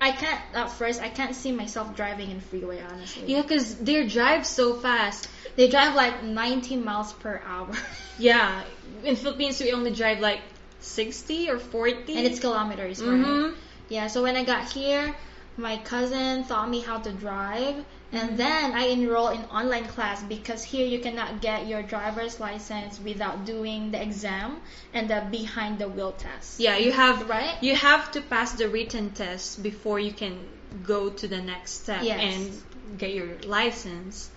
I 0.00 0.12
can't 0.12 0.40
at 0.54 0.70
first. 0.70 1.00
I 1.00 1.08
can't 1.08 1.34
see 1.34 1.50
myself 1.52 1.96
driving 1.96 2.30
in 2.30 2.40
freeway. 2.40 2.82
Honestly, 2.82 3.24
Yeah, 3.26 3.42
because 3.42 3.74
they 3.76 4.06
drive 4.06 4.46
so 4.46 4.74
fast. 4.74 5.28
they 5.56 5.68
drive 5.68 5.94
like 5.94 6.22
90 6.22 6.76
miles 6.76 7.12
per 7.14 7.40
hour, 7.44 7.72
Yeah, 8.18 8.62
in 9.02 9.16
Philippines 9.16 9.58
we 9.60 9.72
only 9.72 9.90
drive 9.90 10.20
like 10.20 10.40
sixty 10.80 11.50
or 11.50 11.58
forty. 11.58 12.14
and 12.16 12.26
it's 12.26 12.38
kilometers, 12.38 13.02
right? 13.02 13.18
Mhm. 13.18 13.54
Yeah, 13.88 14.06
so 14.08 14.22
when 14.22 14.36
I 14.36 14.44
got 14.44 14.70
here, 14.70 15.14
my 15.56 15.76
cousin 15.78 16.44
taught 16.44 16.68
me 16.68 16.80
how 16.80 16.98
to 16.98 17.12
drive, 17.12 17.84
and 18.12 18.38
then 18.38 18.72
I 18.72 18.90
enrolled 18.90 19.34
in 19.38 19.44
online 19.46 19.86
class 19.86 20.22
because 20.22 20.62
here 20.62 20.86
you 20.86 20.98
cannot 21.00 21.40
get 21.40 21.66
your 21.66 21.82
driver's 21.82 22.38
license 22.40 23.00
without 23.00 23.44
doing 23.44 23.90
the 23.90 24.00
exam 24.00 24.60
and 24.92 25.08
the 25.08 25.26
behind 25.30 25.78
the 25.78 25.88
wheel 25.88 26.12
test. 26.12 26.60
Yeah, 26.60 26.76
you 26.76 26.92
have 26.92 27.28
Right? 27.28 27.56
You 27.62 27.74
have 27.74 28.10
to 28.12 28.20
pass 28.20 28.52
the 28.52 28.68
written 28.68 29.10
test 29.10 29.62
before 29.62 29.98
you 29.98 30.12
can 30.12 30.38
go 30.84 31.10
to 31.10 31.26
the 31.28 31.40
next 31.40 31.82
step 31.82 32.02
Yes. 32.02 32.20
and 32.22 32.98
get 32.98 33.14
your 33.14 33.36
license. 33.46 34.30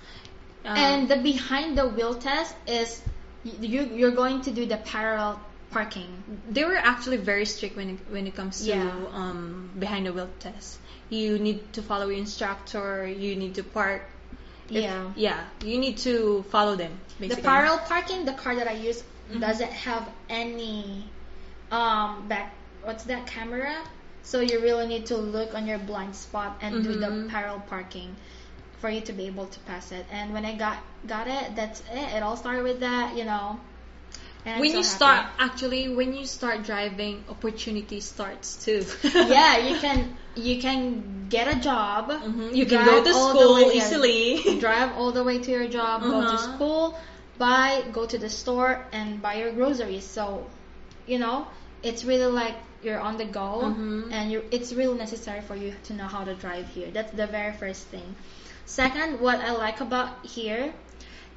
Um, 0.66 0.78
And 0.78 1.10
the 1.10 1.18
behind 1.18 1.78
the 1.78 1.88
wheel 1.88 2.16
test 2.16 2.56
is 2.68 3.02
you 3.44 3.86
you're 3.94 4.12
going 4.24 4.42
to 4.42 4.52
do 4.52 4.66
the 4.66 4.78
parallel 4.78 5.40
parking. 5.72 6.24
they 6.50 6.64
were 6.66 6.76
actually 6.76 7.18
very 7.18 7.46
strict 7.46 7.76
when 7.78 7.90
it, 7.92 8.00
when 8.10 8.26
it 8.28 8.36
comes 8.36 8.62
to 8.66 8.70
Yeah. 8.70 8.92
um, 9.14 9.70
behind 9.78 10.06
the 10.08 10.14
wheel 10.14 10.30
test. 10.40 10.80
You 11.10 11.40
need 11.40 11.74
to 11.74 11.82
follow 11.82 12.08
your 12.10 12.18
instructor. 12.20 13.08
You 13.08 13.36
need 13.36 13.56
to 13.56 13.64
park. 13.64 14.04
If- 14.70 14.84
Yeah. 14.84 15.12
yeah. 15.16 15.40
You 15.66 15.78
need 15.80 15.98
to 16.00 16.44
follow 16.52 16.76
them. 16.76 17.00
Basically. 17.20 17.42
The 17.42 17.48
parallel 17.48 17.80
parking, 17.80 18.26
the 18.26 18.34
car 18.34 18.56
that 18.56 18.68
I 18.68 18.74
use 18.74 19.04
Mhm. 19.32 19.42
doesn't 19.42 19.72
have 19.72 20.08
any 20.30 21.04
um 21.72 22.28
back 22.28 22.54
what's 22.84 23.04
that 23.06 23.28
camera? 23.28 23.76
So 24.24 24.40
you 24.42 24.60
really 24.62 24.88
need 24.88 25.08
to 25.08 25.18
look 25.18 25.54
on 25.56 25.66
your 25.68 25.80
blind 25.80 26.16
spot 26.16 26.58
and 26.62 26.84
do 26.84 26.94
the 26.96 27.08
Mhm. 27.08 27.30
parallel 27.30 27.62
parking 27.68 28.16
for 28.80 28.90
you 28.90 29.02
to 29.02 29.14
be 29.14 29.26
able 29.28 29.48
to 29.48 29.60
pass 29.62 29.92
it. 29.92 30.06
And 30.12 30.34
when 30.34 30.46
I 30.46 30.56
got 30.56 30.78
got 31.08 31.28
it, 31.28 31.56
that's 31.56 31.82
it. 31.92 32.08
It 32.16 32.24
all 32.24 32.38
started 32.38 32.64
with 32.64 32.80
that, 32.82 33.18
you 33.18 33.26
know. 33.26 33.60
And 34.50 34.60
when 34.62 34.72
so 34.72 34.78
you 34.78 34.84
happy. 34.84 34.96
start, 34.96 35.26
actually, 35.38 35.90
when 35.90 36.14
you 36.14 36.26
start 36.26 36.64
driving, 36.64 37.24
opportunity 37.30 38.00
starts 38.00 38.56
too. 38.66 38.86
yeah, 39.04 39.58
you 39.58 39.78
can 39.86 40.18
you 40.36 40.60
can 40.62 41.28
get 41.30 41.48
a 41.48 41.60
job. 41.60 42.10
Mhm. 42.12 42.56
You 42.56 42.66
can 42.66 42.86
go 42.86 43.04
to 43.04 43.14
school 43.14 43.54
way- 43.56 43.76
yeah, 43.76 43.86
easily. 43.86 44.60
drive 44.66 44.92
all 44.98 45.12
the 45.12 45.24
way 45.24 45.38
to 45.40 45.52
your 45.52 45.68
job, 45.68 46.02
go 46.02 46.22
to 46.22 46.28
Uh-huh. 46.28 46.38
school, 46.56 46.98
buy, 47.38 47.84
go 47.92 48.06
to 48.06 48.18
the 48.18 48.30
store, 48.30 48.72
and 48.92 49.22
buy 49.22 49.36
your 49.36 49.52
groceries. 49.52 50.06
So, 50.06 50.46
you 51.06 51.20
know, 51.20 51.48
it's 51.84 52.04
really 52.06 52.32
like 52.32 52.56
you're 52.84 53.00
on 53.00 53.18
the 53.18 53.26
go, 53.26 53.52
Mhm. 53.76 54.12
and 54.12 54.32
you 54.32 54.44
it's 54.52 54.72
really 54.74 54.98
necessary 54.98 55.42
for 55.42 55.56
you 55.56 55.74
to 55.88 55.94
know 55.94 56.08
how 56.16 56.24
to 56.24 56.34
drive 56.36 56.68
here. 56.76 56.90
That's 56.92 57.12
the 57.12 57.28
very 57.28 57.54
first 57.54 57.88
thing. 57.94 58.16
Second, 58.66 59.20
what 59.20 59.40
I 59.42 59.52
like 59.52 59.82
about 59.82 60.10
here 60.26 60.74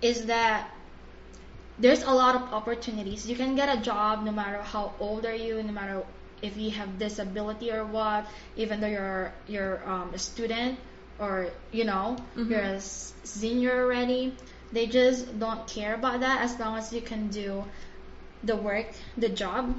is 0.01 0.27
that 0.27 0.71
there's 1.83 2.03
a 2.05 2.13
lot 2.13 2.37
of 2.37 2.43
opportunities. 2.55 3.29
You 3.29 3.37
can 3.37 3.57
get 3.57 3.77
a 3.77 3.81
job 3.83 4.25
no 4.25 4.33
matter 4.33 4.63
how 4.63 4.95
old 5.01 5.27
are 5.27 5.35
you, 5.37 5.63
no 5.63 5.73
matter 5.73 6.05
if 6.43 6.57
you 6.59 6.71
have 6.73 6.99
disability 6.99 7.73
or 7.73 7.85
what, 7.85 8.27
even 8.57 8.81
though 8.81 8.89
you're 8.89 9.33
you're 9.49 9.81
um, 9.89 10.15
a 10.15 10.19
student 10.19 10.79
or 11.21 11.49
you 11.73 11.85
know 11.85 12.17
Mhm. 12.37 12.51
you're 12.51 12.61
a 12.77 12.81
senior 12.81 13.85
already. 13.85 14.37
They 14.73 14.87
just 14.87 15.39
don't 15.39 15.67
care 15.69 15.95
about 15.95 16.21
that 16.21 16.43
as 16.43 16.59
long 16.61 16.79
as 16.79 16.93
you 16.93 17.03
can 17.03 17.29
do 17.29 17.65
the 18.45 18.57
work, 18.57 18.87
the 19.17 19.29
job, 19.29 19.75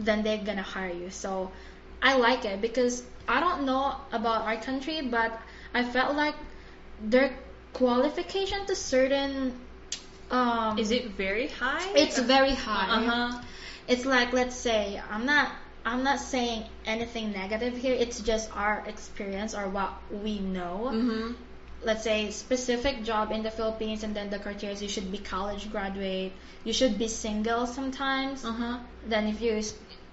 then 0.00 0.22
they're 0.22 0.38
gonna 0.44 0.62
hire 0.62 0.92
you. 0.92 1.10
So 1.10 1.52
I 2.02 2.16
like 2.16 2.44
it 2.44 2.60
because 2.60 3.04
I 3.28 3.40
don't 3.40 3.64
know 3.64 3.96
about 4.12 4.42
our 4.42 4.56
country, 4.56 5.00
but 5.02 5.38
I 5.74 5.84
felt 5.84 6.16
like 6.16 6.34
their 7.00 7.36
qualification 7.72 8.66
to 8.66 8.74
certain 8.76 9.52
um 10.34 10.78
Is 10.78 10.90
it 10.90 11.04
very 11.24 11.48
high? 11.48 11.86
it's 12.02 12.18
very 12.18 12.54
high. 12.54 12.88
Uh-huh. 12.98 13.42
It's 13.88 14.04
like 14.04 14.32
let's 14.32 14.56
say 14.56 15.00
I'm 15.10 15.24
not 15.26 15.48
I'm 15.86 16.02
not 16.02 16.18
saying 16.18 16.64
anything 16.86 17.32
negative 17.32 17.76
here. 17.76 17.94
It's 18.04 18.20
just 18.20 18.48
our 18.56 18.82
experience 18.92 19.54
or 19.54 19.68
what 19.68 19.92
we 20.10 20.38
know. 20.40 20.90
Mm-hmm. 20.92 21.32
Let's 21.84 22.02
say 22.02 22.30
specific 22.30 23.04
job 23.04 23.30
in 23.30 23.42
the 23.42 23.50
Philippines, 23.50 24.04
and 24.04 24.16
then 24.16 24.30
the 24.30 24.38
criteria 24.38 24.72
is 24.74 24.80
you 24.82 24.88
should 24.88 25.12
be 25.12 25.18
college 25.18 25.70
graduate. 25.70 26.32
You 26.64 26.72
should 26.72 26.96
be 26.98 27.08
single 27.08 27.66
sometimes. 27.66 28.42
Uh-huh. 28.42 28.78
Then 29.06 29.26
if 29.28 29.42
you, 29.42 29.60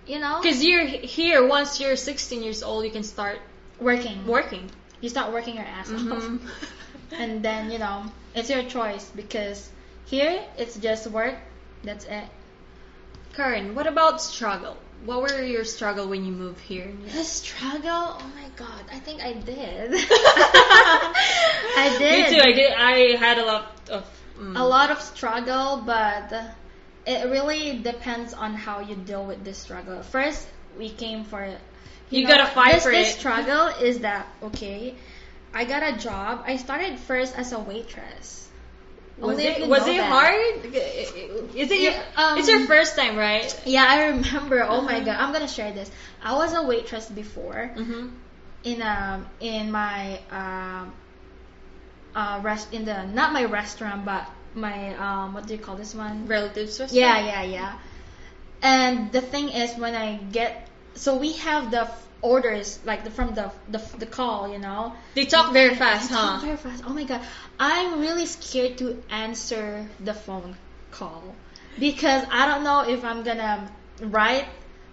you 0.05 0.19
know, 0.19 0.39
Because 0.43 0.59
you're 0.65 0.83
here 0.83 1.47
once 1.47 1.79
you're 1.79 1.95
16 1.95 2.43
years 2.43 2.61
old, 2.61 2.83
you 2.83 2.91
can 2.91 3.03
start 3.03 3.39
working, 3.79 4.27
working. 4.27 4.69
you 4.99 5.07
start 5.07 5.31
working 5.31 5.55
your 5.55 5.63
ass 5.79 5.89
off, 5.89 6.01
Mhm. 6.01 6.39
and 7.21 7.41
then 7.41 7.71
you 7.71 7.79
know 7.79 8.03
it's 8.35 8.49
your 8.49 8.63
choice 8.67 9.05
because 9.15 9.69
here 10.05 10.43
it's 10.57 10.77
just 10.77 11.07
work. 11.07 11.35
That's 11.83 12.05
it. 12.05 12.25
Karen, 13.33 13.75
what 13.75 13.87
about 13.87 14.21
struggle? 14.21 14.77
What 15.05 15.21
were 15.21 15.41
your 15.41 15.63
struggle 15.63 16.07
when 16.07 16.25
you 16.25 16.31
moved 16.31 16.59
here? 16.59 16.91
The 17.05 17.23
struggle. 17.23 18.17
Oh 18.19 18.31
my 18.35 18.49
god, 18.55 18.83
I 18.91 18.99
think 18.99 19.21
I 19.21 19.33
did. 19.33 19.93
I 21.77 21.95
did. 21.97 22.31
Me 22.31 22.37
too. 22.37 22.43
I 22.43 22.51
did. 22.51 22.71
I 22.73 23.17
had 23.17 23.37
a 23.39 23.45
lot 23.45 23.89
of. 23.89 24.21
mm, 24.37 24.59
a 24.59 24.63
lot 24.63 24.91
of 24.91 25.01
struggle, 25.01 25.81
but 25.85 26.33
it 27.07 27.29
really 27.31 27.79
depends 27.79 28.33
on 28.33 28.53
how 28.53 28.79
you 28.81 28.95
deal 28.95 29.25
with 29.25 29.43
this 29.43 29.57
struggle. 29.57 30.03
First, 30.03 30.47
we 30.77 30.89
came 30.89 31.23
for 31.23 31.41
it. 31.41 31.59
You 32.11 32.27
gotta 32.27 32.45
fight 32.45 32.73
this, 32.73 32.83
for 32.83 32.91
this 32.91 33.15
it. 33.15 33.19
struggle 33.19 33.67
is 33.81 33.99
that 33.99 34.27
okay? 34.43 34.95
I 35.53 35.65
got 35.65 35.81
a 35.81 35.97
job. 35.97 36.43
I 36.45 36.57
started 36.57 36.99
first 36.99 37.35
as 37.37 37.53
a 37.53 37.59
waitress. 37.59 38.49
Was 39.21 39.37
Only 39.37 39.45
it 39.45 39.67
was 39.69 39.87
it 39.87 39.97
that. 39.97 40.09
hard? 40.09 40.65
Is 41.55 41.71
it 41.71 41.79
your? 41.81 41.91
Yeah, 41.91 42.03
um, 42.17 42.37
it's 42.37 42.47
your 42.47 42.59
first 42.61 42.95
time, 42.95 43.15
right? 43.17 43.53
Yeah, 43.65 43.85
I 43.87 44.05
remember. 44.09 44.63
Oh 44.63 44.81
my 44.81 44.95
Uh-huh. 44.97 45.05
god, 45.05 45.17
I'm 45.19 45.31
gonna 45.31 45.47
share 45.47 45.71
this. 45.71 45.91
I 46.21 46.33
was 46.35 46.53
a 46.53 46.63
waitress 46.63 47.09
before 47.09 47.71
Mm-hmm. 47.77 48.07
in 48.63 48.81
um 48.81 49.25
in 49.39 49.71
my 49.71 50.19
um 50.31 50.93
uh 52.15 52.39
rest 52.43 52.73
in 52.73 52.85
the 52.85 53.05
not 53.05 53.31
my 53.31 53.43
restaurant 53.45 54.05
but 54.05 54.25
my 54.53 54.93
um 54.95 55.33
what 55.33 55.47
do 55.47 55.53
you 55.53 55.59
call 55.59 55.75
this 55.75 55.93
one? 55.93 56.25
Relatives 56.27 56.79
restaurant. 56.79 56.95
Yeah, 56.95 57.19
yeah, 57.19 57.43
yeah. 57.43 57.73
And 58.61 59.11
the 59.11 59.21
thing 59.21 59.49
is, 59.49 59.75
when 59.77 59.95
I 59.95 60.15
get 60.17 60.69
so 60.95 61.17
we 61.17 61.33
have 61.33 61.71
the 61.71 61.87
orders 62.21 62.79
like 62.85 63.03
the, 63.03 63.09
from 63.11 63.33
the, 63.35 63.51
the 63.69 63.81
the 63.97 64.05
call, 64.05 64.51
you 64.51 64.59
know. 64.59 64.93
They 65.15 65.25
talk 65.25 65.53
very 65.53 65.75
fast, 65.75 66.09
They 66.09 66.15
huh? 66.15 66.21
talk 66.33 66.41
very 66.43 66.57
fast. 66.57 66.83
Oh 66.85 66.93
my 66.93 67.03
god, 67.03 67.21
I'm 67.59 67.99
really 67.99 68.25
scared 68.25 68.77
to 68.79 69.01
answer 69.09 69.87
the 69.99 70.13
phone 70.13 70.55
call 70.91 71.35
because 71.79 72.23
I 72.31 72.45
don't 72.47 72.63
know 72.63 72.81
if 72.87 73.03
I'm 73.03 73.23
gonna 73.23 73.71
write 74.01 74.45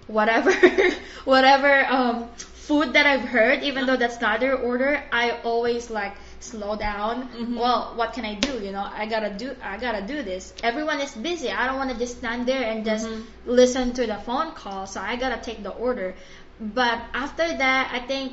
whatever 0.06 0.52
whatever 1.25 1.85
um 1.87 2.28
food 2.68 2.92
that 2.92 3.06
I've 3.06 3.23
heard, 3.28 3.62
even 3.62 3.87
though 3.87 3.97
that's 3.97 4.20
not 4.20 4.40
their 4.40 4.56
order. 4.56 5.02
I 5.11 5.30
always 5.42 5.88
like 5.90 6.14
slow 6.40 6.76
down. 6.76 7.28
Mhm. 7.30 7.56
Well, 7.56 7.92
what 7.97 8.12
can 8.12 8.25
I 8.25 8.35
do? 8.35 8.58
You 8.62 8.73
know, 8.73 8.87
I 8.94 9.06
gotta 9.06 9.30
do 9.30 9.54
I 9.62 9.78
gotta 9.78 10.02
do 10.06 10.23
this. 10.23 10.52
Everyone 10.62 11.00
is 11.00 11.12
busy. 11.14 11.50
I 11.50 11.66
don't 11.66 11.76
want 11.78 11.90
to 11.90 11.99
just 11.99 12.18
stand 12.18 12.47
there 12.47 12.62
and 12.62 12.85
just 12.85 13.06
Mhm. 13.06 13.25
listen 13.47 13.92
to 13.94 14.06
the 14.06 14.16
phone 14.18 14.52
call. 14.52 14.87
So 14.87 15.00
I 15.00 15.16
gotta 15.16 15.40
take 15.42 15.62
the 15.62 15.70
order. 15.70 16.14
But 16.61 17.00
after 17.15 17.47
that, 17.57 17.91
I 17.93 18.00
think 18.00 18.33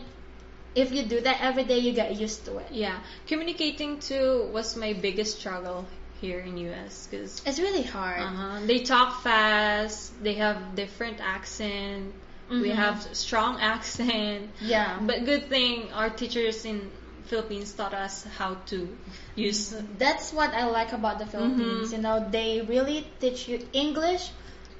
if 0.75 0.91
you 0.91 1.03
do 1.03 1.21
that 1.21 1.41
every 1.41 1.63
day, 1.63 1.79
you 1.79 1.91
get 1.93 2.15
used 2.15 2.45
to 2.45 2.57
it. 2.57 2.71
Yeah, 2.71 2.99
communicating 3.27 3.99
too 3.99 4.49
was 4.53 4.75
my 4.75 4.93
biggest 4.93 5.39
struggle 5.39 5.85
here 6.21 6.39
in 6.39 6.57
US 6.57 7.07
because 7.09 7.41
It's 7.45 7.59
really 7.59 7.83
hard. 7.83 8.21
uh-huh, 8.21 8.59
they 8.65 8.79
talk 8.79 9.21
fast, 9.21 10.11
they 10.23 10.33
have 10.35 10.75
different 10.75 11.19
accent, 11.21 12.13
we 12.49 12.69
Mhm. 12.69 12.75
have 12.75 12.97
strong 13.15 13.59
accent. 13.73 14.49
Yeah. 14.61 14.97
But 14.99 15.25
good 15.25 15.49
thing 15.49 15.91
our 15.93 16.09
teachers 16.09 16.65
in 16.65 16.91
Philippines 17.25 17.73
taught 17.73 17.93
us 17.93 18.23
how 18.37 18.55
to 18.71 18.87
use. 19.35 19.73
That's 19.97 20.31
what 20.33 20.53
I 20.53 20.65
like 20.65 20.93
about 20.93 21.19
the 21.19 21.25
Philippines. 21.25 21.89
Mhm. 21.89 21.97
You 21.97 22.01
know, 22.01 22.17
they 22.31 22.61
really 22.61 23.05
teach 23.19 23.47
you 23.47 23.59
English 23.73 24.31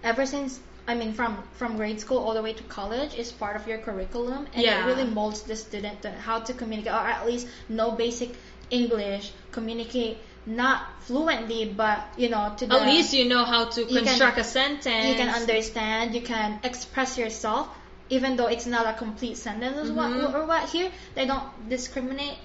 ever 0.04 0.25
since 0.25 0.60
I 0.88 0.94
mean 0.96 1.13
from 1.13 1.38
from 1.54 1.77
grade 1.77 2.00
school 2.00 2.20
all 2.20 2.34
the 2.34 2.42
way 2.42 2.54
to 2.54 2.63
college 2.63 3.15
is 3.15 3.32
part 3.32 3.56
of 3.56 3.68
your 3.68 3.80
curriculum 3.80 4.48
and 4.54 4.63
Yeah. 4.63 4.84
it 4.84 4.86
really 4.88 5.10
molds 5.10 5.42
the 5.42 5.56
student 5.56 6.01
to 6.04 6.12
how 6.12 6.39
to 6.39 6.54
communicate 6.54 6.94
or 6.94 7.08
at 7.15 7.25
least 7.25 7.48
know 7.70 7.92
basic 7.92 8.32
English, 8.70 9.32
communicate 9.51 10.18
not 10.46 10.82
fluently 11.01 11.65
but 11.65 12.00
you 12.18 12.30
know 12.30 12.54
to 12.58 12.65
the 12.68 12.75
At 12.75 12.88
least 12.88 13.13
you 13.13 13.25
know 13.25 13.44
how 13.46 13.65
to 13.65 13.82
You 13.82 13.88
can- 13.88 14.06
construct 14.06 14.38
a 14.38 14.44
sentence. 14.44 15.06
you 15.06 15.15
can 15.15 15.30
understand, 15.30 16.13
you 16.13 16.22
can 16.22 16.60
express 16.63 17.18
yourself, 17.18 17.68
even 18.10 18.36
though 18.38 18.48
it's 18.48 18.68
not 18.68 18.86
a 18.86 18.94
complete 18.94 19.38
sentence 19.38 19.77
or, 19.77 19.86
Mhm. 19.92 19.96
what, 19.96 20.36
or 20.36 20.46
what. 20.46 20.70
Here, 20.70 20.92
they 21.15 21.25
don't 21.25 21.44
discriminate 21.70 22.38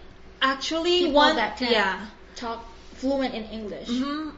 Actually, 0.42 1.10
one 1.12 1.36
that 1.36 1.58
can 1.58 1.70
yeah. 1.72 2.06
talk 2.36 2.64
fluent 2.96 3.34
in 3.34 3.44
English. 3.58 3.88
hmm 3.88 4.30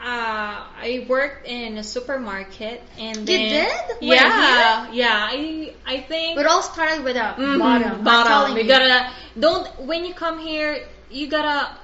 Uh, 0.00 0.64
I 0.80 1.04
worked 1.08 1.46
in 1.46 1.76
a 1.76 1.82
supermarket 1.84 2.80
and 2.98 3.16
You 3.16 3.24
then 3.26 3.48
did? 3.48 4.08
Where, 4.08 4.16
yeah, 4.26 4.90
yeah. 4.92 5.28
I 5.30 5.74
I 5.84 6.00
think 6.00 6.40
It 6.40 6.46
all 6.46 6.62
started 6.62 7.04
with 7.04 7.16
a 7.16 7.34
Mhm, 7.36 7.58
bottom. 7.58 8.02
Bottom. 8.04 8.56
You 8.56 8.62
you. 8.62 8.68
gotta 8.68 9.12
don't 9.38 9.68
when 9.84 10.06
you 10.06 10.14
come 10.14 10.38
here. 10.38 10.86
You 11.10 11.26
gotta 11.28 11.76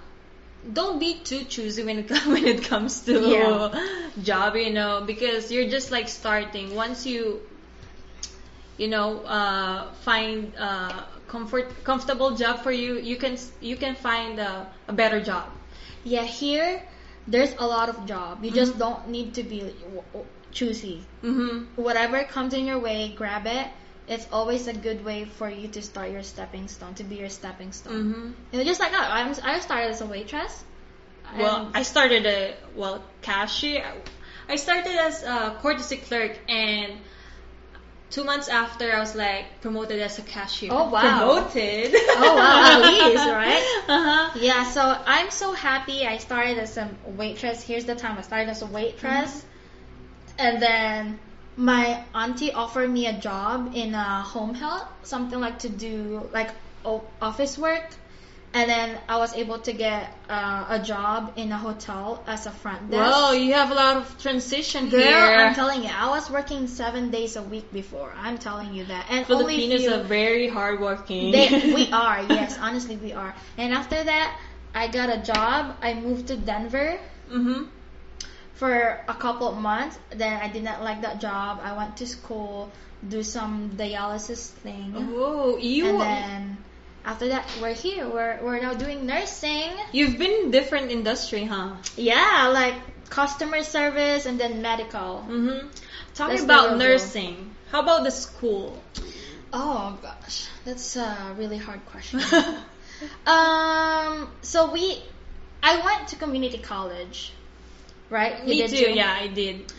don't 0.72 0.98
be 0.98 1.14
too 1.24 1.44
choosy 1.44 1.84
when 1.84 1.98
it 1.98 2.10
when 2.32 2.46
it 2.46 2.62
comes 2.64 3.00
to 3.04 3.20
Yeah. 3.20 3.68
job. 4.22 4.56
You 4.56 4.70
know 4.72 5.02
because 5.06 5.52
you're 5.52 5.68
just 5.68 5.90
like 5.90 6.08
starting. 6.08 6.74
Once 6.74 7.04
you 7.04 7.40
you 8.78 8.88
know 8.88 9.20
uh, 9.24 9.92
find 10.04 10.52
uh, 10.58 11.04
comfort 11.28 11.84
comfortable 11.84 12.32
job 12.36 12.62
for 12.62 12.72
you, 12.72 12.98
you 12.98 13.16
can 13.16 13.36
you 13.60 13.76
can 13.76 13.94
find 13.94 14.38
a, 14.38 14.66
a 14.88 14.92
better 14.92 15.20
job. 15.20 15.46
Yeah, 16.04 16.24
here 16.24 16.82
there's 17.26 17.54
a 17.58 17.66
lot 17.66 17.88
of 17.88 18.06
job. 18.06 18.44
You 18.44 18.50
just 18.50 18.74
Mhm. 18.74 18.78
don't 18.78 19.08
need 19.08 19.34
to 19.34 19.42
be 19.42 19.74
choosy. 20.52 21.04
Mm-hmm. 21.22 21.82
Whatever 21.82 22.24
comes 22.24 22.54
in 22.54 22.66
your 22.66 22.78
way, 22.78 23.12
grab 23.16 23.46
it. 23.46 23.66
It's 24.08 24.26
always 24.32 24.68
a 24.68 24.72
good 24.72 25.04
way 25.04 25.24
for 25.24 25.50
you 25.50 25.68
to 25.68 25.82
start 25.82 26.10
your 26.10 26.22
stepping 26.22 26.68
stone, 26.68 26.94
to 26.94 27.04
be 27.04 27.16
your 27.16 27.28
stepping 27.28 27.72
stone. 27.72 27.92
Mm-hmm. 27.92 28.30
You 28.52 28.58
know, 28.58 28.64
just 28.64 28.80
like 28.80 28.92
that. 28.92 29.10
I'm, 29.10 29.34
I 29.42 29.58
started 29.58 29.90
as 29.90 30.00
a 30.00 30.06
waitress. 30.06 30.64
Well, 31.36 31.70
I 31.74 31.82
started 31.82 32.24
a 32.24 32.54
well 32.76 33.02
cashier. 33.20 33.84
I 34.48 34.54
started 34.56 34.94
as 34.94 35.24
a 35.24 35.58
courtesy 35.60 35.96
clerk, 35.96 36.38
and 36.48 36.92
two 38.10 38.24
months 38.24 38.48
after, 38.48 38.92
I 38.92 39.00
was 39.00 39.14
like 39.14 39.60
promoted 39.60 40.00
as 40.00 40.18
a 40.18 40.22
cashier. 40.22 40.70
Oh, 40.72 40.90
wow. 40.90 41.00
Promoted. 41.00 41.94
Oh, 42.18 42.36
wow, 42.36 42.62
at 42.64 42.80
least, 42.82 43.26
right? 43.26 43.64
Uh 43.88 44.02
huh. 44.02 44.38
Yeah, 44.40 44.64
so 44.64 44.82
I'm 45.06 45.30
so 45.30 45.52
happy 45.52 46.06
I 46.06 46.18
started 46.18 46.58
as 46.58 46.76
a 46.76 46.88
waitress. 47.06 47.62
Here's 47.62 47.84
the 47.84 47.94
time 47.94 48.18
I 48.18 48.22
started 48.22 48.48
as 48.48 48.62
a 48.62 48.66
waitress. 48.66 49.30
Mm-hmm. 49.30 49.46
And 50.38 50.62
then 50.62 51.18
my 51.56 52.04
auntie 52.14 52.52
offered 52.52 52.90
me 52.90 53.06
a 53.06 53.18
job 53.18 53.72
in 53.74 53.94
a 53.94 54.22
home 54.22 54.54
health, 54.54 54.86
something 55.02 55.40
like 55.40 55.60
to 55.60 55.68
do 55.68 56.28
like 56.32 56.50
office 57.20 57.58
work. 57.58 57.86
And 58.56 58.70
then 58.70 58.98
I 59.06 59.18
was 59.18 59.34
able 59.34 59.58
to 59.58 59.72
get 59.74 60.16
uh, 60.30 60.64
a 60.70 60.78
job 60.78 61.34
in 61.36 61.52
a 61.52 61.58
hotel 61.58 62.24
as 62.26 62.46
a 62.46 62.50
front 62.50 62.90
desk. 62.90 63.14
Whoa, 63.14 63.32
you 63.32 63.52
have 63.52 63.70
a 63.70 63.74
lot 63.74 63.98
of 63.98 64.18
transition 64.18 64.88
Girl, 64.88 64.98
here. 64.98 65.14
I'm 65.14 65.54
telling 65.54 65.82
you, 65.82 65.90
I 65.92 66.08
was 66.08 66.30
working 66.30 66.66
seven 66.66 67.10
days 67.10 67.36
a 67.36 67.42
week 67.42 67.70
before. 67.70 68.10
I'm 68.16 68.38
telling 68.38 68.72
you 68.72 68.86
that. 68.86 69.08
And 69.10 69.30
only 69.30 69.44
Filipinos 69.44 69.80
few- 69.82 69.92
are 69.92 70.02
very 70.04 70.48
hardworking. 70.48 71.32
they, 71.32 71.74
we 71.74 71.92
are, 71.92 72.22
yes, 72.22 72.56
honestly, 72.58 72.96
we 72.96 73.12
are. 73.12 73.34
And 73.58 73.74
after 73.74 74.02
that, 74.02 74.40
I 74.74 74.88
got 74.88 75.10
a 75.10 75.20
job. 75.20 75.76
I 75.82 75.92
moved 75.92 76.28
to 76.28 76.36
Denver 76.36 76.98
mm-hmm. 77.30 77.64
for 78.54 79.04
a 79.06 79.14
couple 79.14 79.48
of 79.48 79.58
months. 79.58 79.98
Then 80.08 80.32
I 80.40 80.48
did 80.48 80.64
not 80.64 80.82
like 80.82 81.02
that 81.02 81.20
job. 81.20 81.60
I 81.62 81.76
went 81.76 81.98
to 81.98 82.06
school, 82.06 82.72
do 83.06 83.22
some 83.22 83.72
dialysis 83.76 84.48
thing, 84.48 84.94
Oh, 84.96 85.58
you 85.58 85.88
and 85.88 86.00
then 86.00 86.55
after 87.06 87.28
that, 87.28 87.48
we're 87.62 87.72
here. 87.72 88.08
We're 88.08 88.38
we're 88.42 88.60
now 88.60 88.74
doing 88.74 89.06
nursing. 89.06 89.70
you've 89.92 90.18
been 90.18 90.32
in 90.44 90.50
different 90.50 90.90
industry, 90.90 91.44
huh? 91.44 91.76
Yeah, 91.96 92.50
like 92.52 92.74
customer 93.08 93.62
service 93.62 94.26
and 94.26 94.38
then 94.38 94.60
medical. 94.60 95.24
Mm-hmm. 95.28 95.68
Talking 96.14 96.44
about 96.44 96.76
nursing, 96.76 97.54
how 97.70 97.82
about 97.82 98.02
the 98.04 98.10
school? 98.10 98.82
Oh 99.52 99.96
gosh, 100.02 100.48
that's 100.64 100.96
a 100.96 101.34
really 101.38 101.58
hard 101.58 101.86
question. 101.86 102.20
um, 103.26 104.28
so 104.42 104.72
we, 104.72 105.00
I 105.62 105.84
went 105.84 106.08
to 106.08 106.16
community 106.16 106.58
college, 106.58 107.32
right? 108.10 108.42
You 108.42 108.48
Me 108.48 108.66
did 108.66 108.70
too. 108.70 108.92
Yeah, 108.92 109.16
I 109.16 109.28
did. 109.28 109.72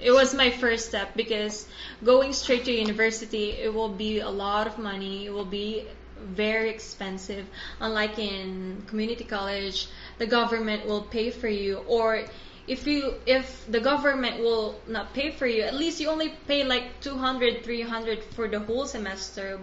It 0.00 0.12
was 0.12 0.34
my 0.34 0.50
first 0.50 0.86
step 0.86 1.16
because 1.16 1.66
going 2.04 2.32
straight 2.32 2.66
to 2.66 2.72
university, 2.72 3.50
it 3.50 3.72
will 3.74 3.88
be 3.88 4.20
a 4.20 4.30
lot 4.30 4.66
of 4.68 4.78
money. 4.78 5.26
It 5.26 5.32
will 5.32 5.44
be 5.48 5.86
very 6.20 6.70
expensive. 6.70 7.46
Unlike 7.80 8.18
in 8.18 8.82
community 8.86 9.24
college, 9.24 9.88
the 10.18 10.26
government 10.26 10.86
will 10.86 11.02
pay 11.02 11.30
for 11.30 11.48
you, 11.48 11.78
or 11.86 12.24
if 12.66 12.86
you 12.86 13.14
if 13.26 13.64
the 13.70 13.80
government 13.80 14.40
will 14.40 14.80
not 14.86 15.12
pay 15.14 15.30
for 15.30 15.46
you, 15.46 15.62
at 15.62 15.74
least 15.74 16.00
you 16.00 16.08
only 16.08 16.30
pay 16.46 16.64
like 16.64 17.00
200, 17.00 17.64
300 17.64 18.22
for 18.34 18.48
the 18.48 18.60
whole 18.60 18.86
semester. 18.86 19.58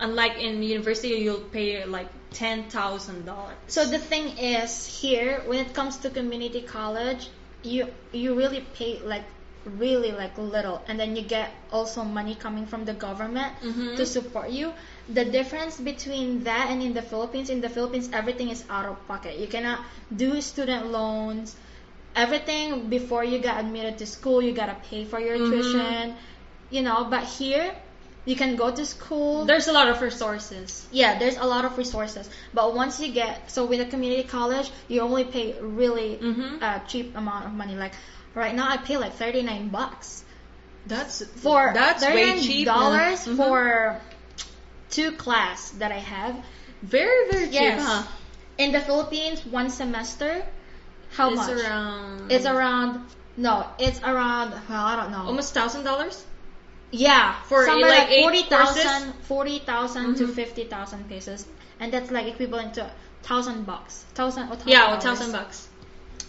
Unlike 0.00 0.38
in 0.40 0.62
university, 0.62 1.08
you'll 1.22 1.40
pay 1.52 1.84
like 1.84 2.08
ten 2.30 2.64
thousand 2.68 3.24
dollars. 3.24 3.54
So 3.68 3.86
the 3.86 3.98
thing 3.98 4.36
is 4.38 4.84
here, 4.86 5.42
when 5.46 5.60
it 5.60 5.74
comes 5.74 5.98
to 5.98 6.10
community 6.10 6.60
college, 6.62 7.28
you 7.62 7.86
you 8.12 8.34
really 8.34 8.64
pay 8.74 8.98
like 9.04 9.24
really 9.64 10.10
like 10.10 10.36
little, 10.38 10.82
and 10.88 10.98
then 10.98 11.14
you 11.14 11.22
get 11.22 11.50
also 11.70 12.02
money 12.02 12.34
coming 12.34 12.66
from 12.66 12.84
the 12.84 12.94
government 12.94 13.52
Mhm. 13.62 13.96
to 13.96 14.04
support 14.04 14.50
you. 14.50 14.72
The 15.08 15.24
difference 15.24 15.78
between 15.80 16.44
that 16.44 16.68
and 16.70 16.82
in 16.82 16.94
the 16.94 17.02
Philippines, 17.02 17.50
in 17.50 17.60
the 17.60 17.68
Philippines, 17.68 18.08
everything 18.12 18.50
is 18.50 18.64
out 18.70 18.86
of 18.86 19.06
pocket. 19.08 19.38
You 19.38 19.46
cannot 19.48 19.80
do 20.14 20.40
student 20.40 20.86
loans. 20.92 21.56
Everything 22.14 22.88
before 22.88 23.24
you 23.24 23.38
got 23.38 23.58
admitted 23.60 23.98
to 23.98 24.06
school, 24.06 24.42
you 24.42 24.52
gotta 24.52 24.76
pay 24.90 25.04
for 25.04 25.18
your 25.18 25.38
Mhm. 25.38 25.50
tuition. 25.50 26.14
You 26.70 26.82
know, 26.82 27.04
but 27.10 27.24
here, 27.24 27.74
you 28.24 28.36
can 28.36 28.54
go 28.56 28.70
to 28.70 28.86
school. 28.86 29.44
There's 29.44 29.66
a 29.66 29.72
lot 29.72 29.88
of 29.88 30.00
resources. 30.00 30.86
Yeah, 30.92 31.18
there's 31.18 31.36
a 31.36 31.44
lot 31.44 31.64
of 31.64 31.76
resources. 31.76 32.30
But 32.54 32.74
once 32.74 33.00
you 33.00 33.12
get 33.12 33.50
so 33.50 33.64
with 33.64 33.80
a 33.80 33.86
community 33.86 34.22
college, 34.22 34.70
you 34.88 35.00
only 35.00 35.24
pay 35.24 35.56
really 35.60 36.18
Mhm. 36.22 36.62
uh, 36.62 36.78
cheap 36.86 37.16
amount 37.16 37.46
of 37.46 37.52
money. 37.52 37.74
Like 37.74 37.92
right 38.34 38.54
now, 38.54 38.68
I 38.68 38.76
pay 38.76 38.96
like 38.98 39.14
thirty 39.14 39.42
nine 39.42 39.68
bucks 39.68 40.22
That's 40.86 41.24
for 41.42 41.72
that's 41.74 42.02
way 42.02 42.40
cheap. 42.40 42.66
dollars 42.66 43.26
Mhm. 43.26 43.36
for 43.36 44.00
two 44.92 45.10
class 45.12 45.70
that 45.80 45.90
I 45.92 45.98
have. 46.14 46.36
very 46.82 47.30
very 47.30 47.46
cheap, 47.46 47.54
Yes. 47.68 47.82
huh? 47.82 48.02
In 48.58 48.72
the 48.72 48.80
Philippines, 48.80 49.44
one 49.46 49.70
semester, 49.70 50.32
how 51.18 51.28
it's 51.30 51.36
much? 51.36 51.50
around 51.58 52.30
It's 52.32 52.46
around. 52.46 52.90
No, 53.36 53.54
it's 53.78 54.00
around. 54.02 54.50
Well, 54.68 54.84
I 54.92 54.94
don't 54.96 55.10
know. 55.10 55.24
almost 55.30 55.54
thousand 55.54 55.84
dollars. 55.84 56.16
Yeah, 56.90 57.34
For, 57.48 57.64
somewhere 57.64 57.88
like, 57.90 58.10
eight 58.10 58.22
forty 58.22 58.42
thousand, 58.42 59.14
forty 59.32 59.58
thousand 59.60 60.16
to 60.16 60.24
Mhm. 60.26 60.34
fifty 60.34 60.64
thousand 60.64 61.08
pesos, 61.08 61.46
and 61.80 61.90
that's 61.92 62.10
like 62.10 62.26
equivalent 62.26 62.74
to 62.74 62.90
thousand 63.22 63.64
bucks, 63.64 64.04
thousand 64.14 64.44
or 64.50 64.56
thousand 64.56 64.68
Yeah, 64.68 64.84
a 64.84 64.86
dollars. 64.88 65.04
thousand 65.04 65.32
bucks. 65.32 65.68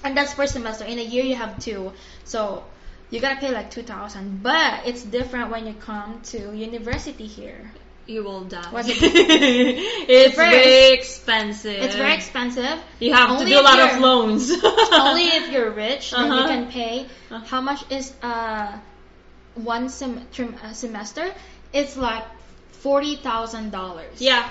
and 0.05 0.15
that's 0.17 0.33
per 0.33 0.47
semester. 0.47 0.85
In 0.85 0.99
a 0.99 1.07
year, 1.13 1.23
you 1.31 1.35
have 1.35 1.59
two, 1.59 1.91
so 2.23 2.63
you 3.09 3.19
gotta 3.19 3.39
pay 3.43 3.51
like 3.51 3.69
two 3.71 3.83
thousand. 3.83 4.41
But 4.43 4.85
it's 4.85 5.03
different 5.03 5.51
when 5.51 5.67
you 5.67 5.73
come 5.73 6.21
to 6.31 6.55
university 6.55 7.27
here. 7.27 7.71
You 8.05 8.23
will 8.23 8.43
die. 8.43 8.69
Was 8.71 8.89
it- 8.89 8.97
it's 9.01 10.35
very- 10.35 10.51
very 10.51 10.93
expensive. 10.93 11.81
It's 11.83 11.95
very 11.95 12.13
expensive. 12.13 12.77
You 12.99 13.13
have 13.13 13.29
Only 13.31 13.45
to 13.45 13.51
do 13.51 13.59
a 13.59 13.63
lot 13.63 13.79
of 13.79 13.99
loans. 13.99 14.51
Only 14.91 15.27
if 15.39 15.51
you're 15.51 15.71
rich, 15.85 16.11
then 16.11 16.25
you 16.27 16.33
Uh-huh. 16.33 16.47
can 16.47 16.71
pay. 16.71 17.05
Uh-huh. 17.31 17.45
How 17.45 17.61
much 17.61 17.81
is 17.89 18.11
uh 18.21 18.77
one 19.55 19.87
sem- 19.89 20.25
trim- 20.33 20.55
uh, 20.63 20.73
semester? 20.73 21.25
It's 21.71 21.95
like 21.95 22.25
forty 22.71 23.15
thousand 23.15 23.71
dollars. 23.71 24.19
yeah. 24.21 24.49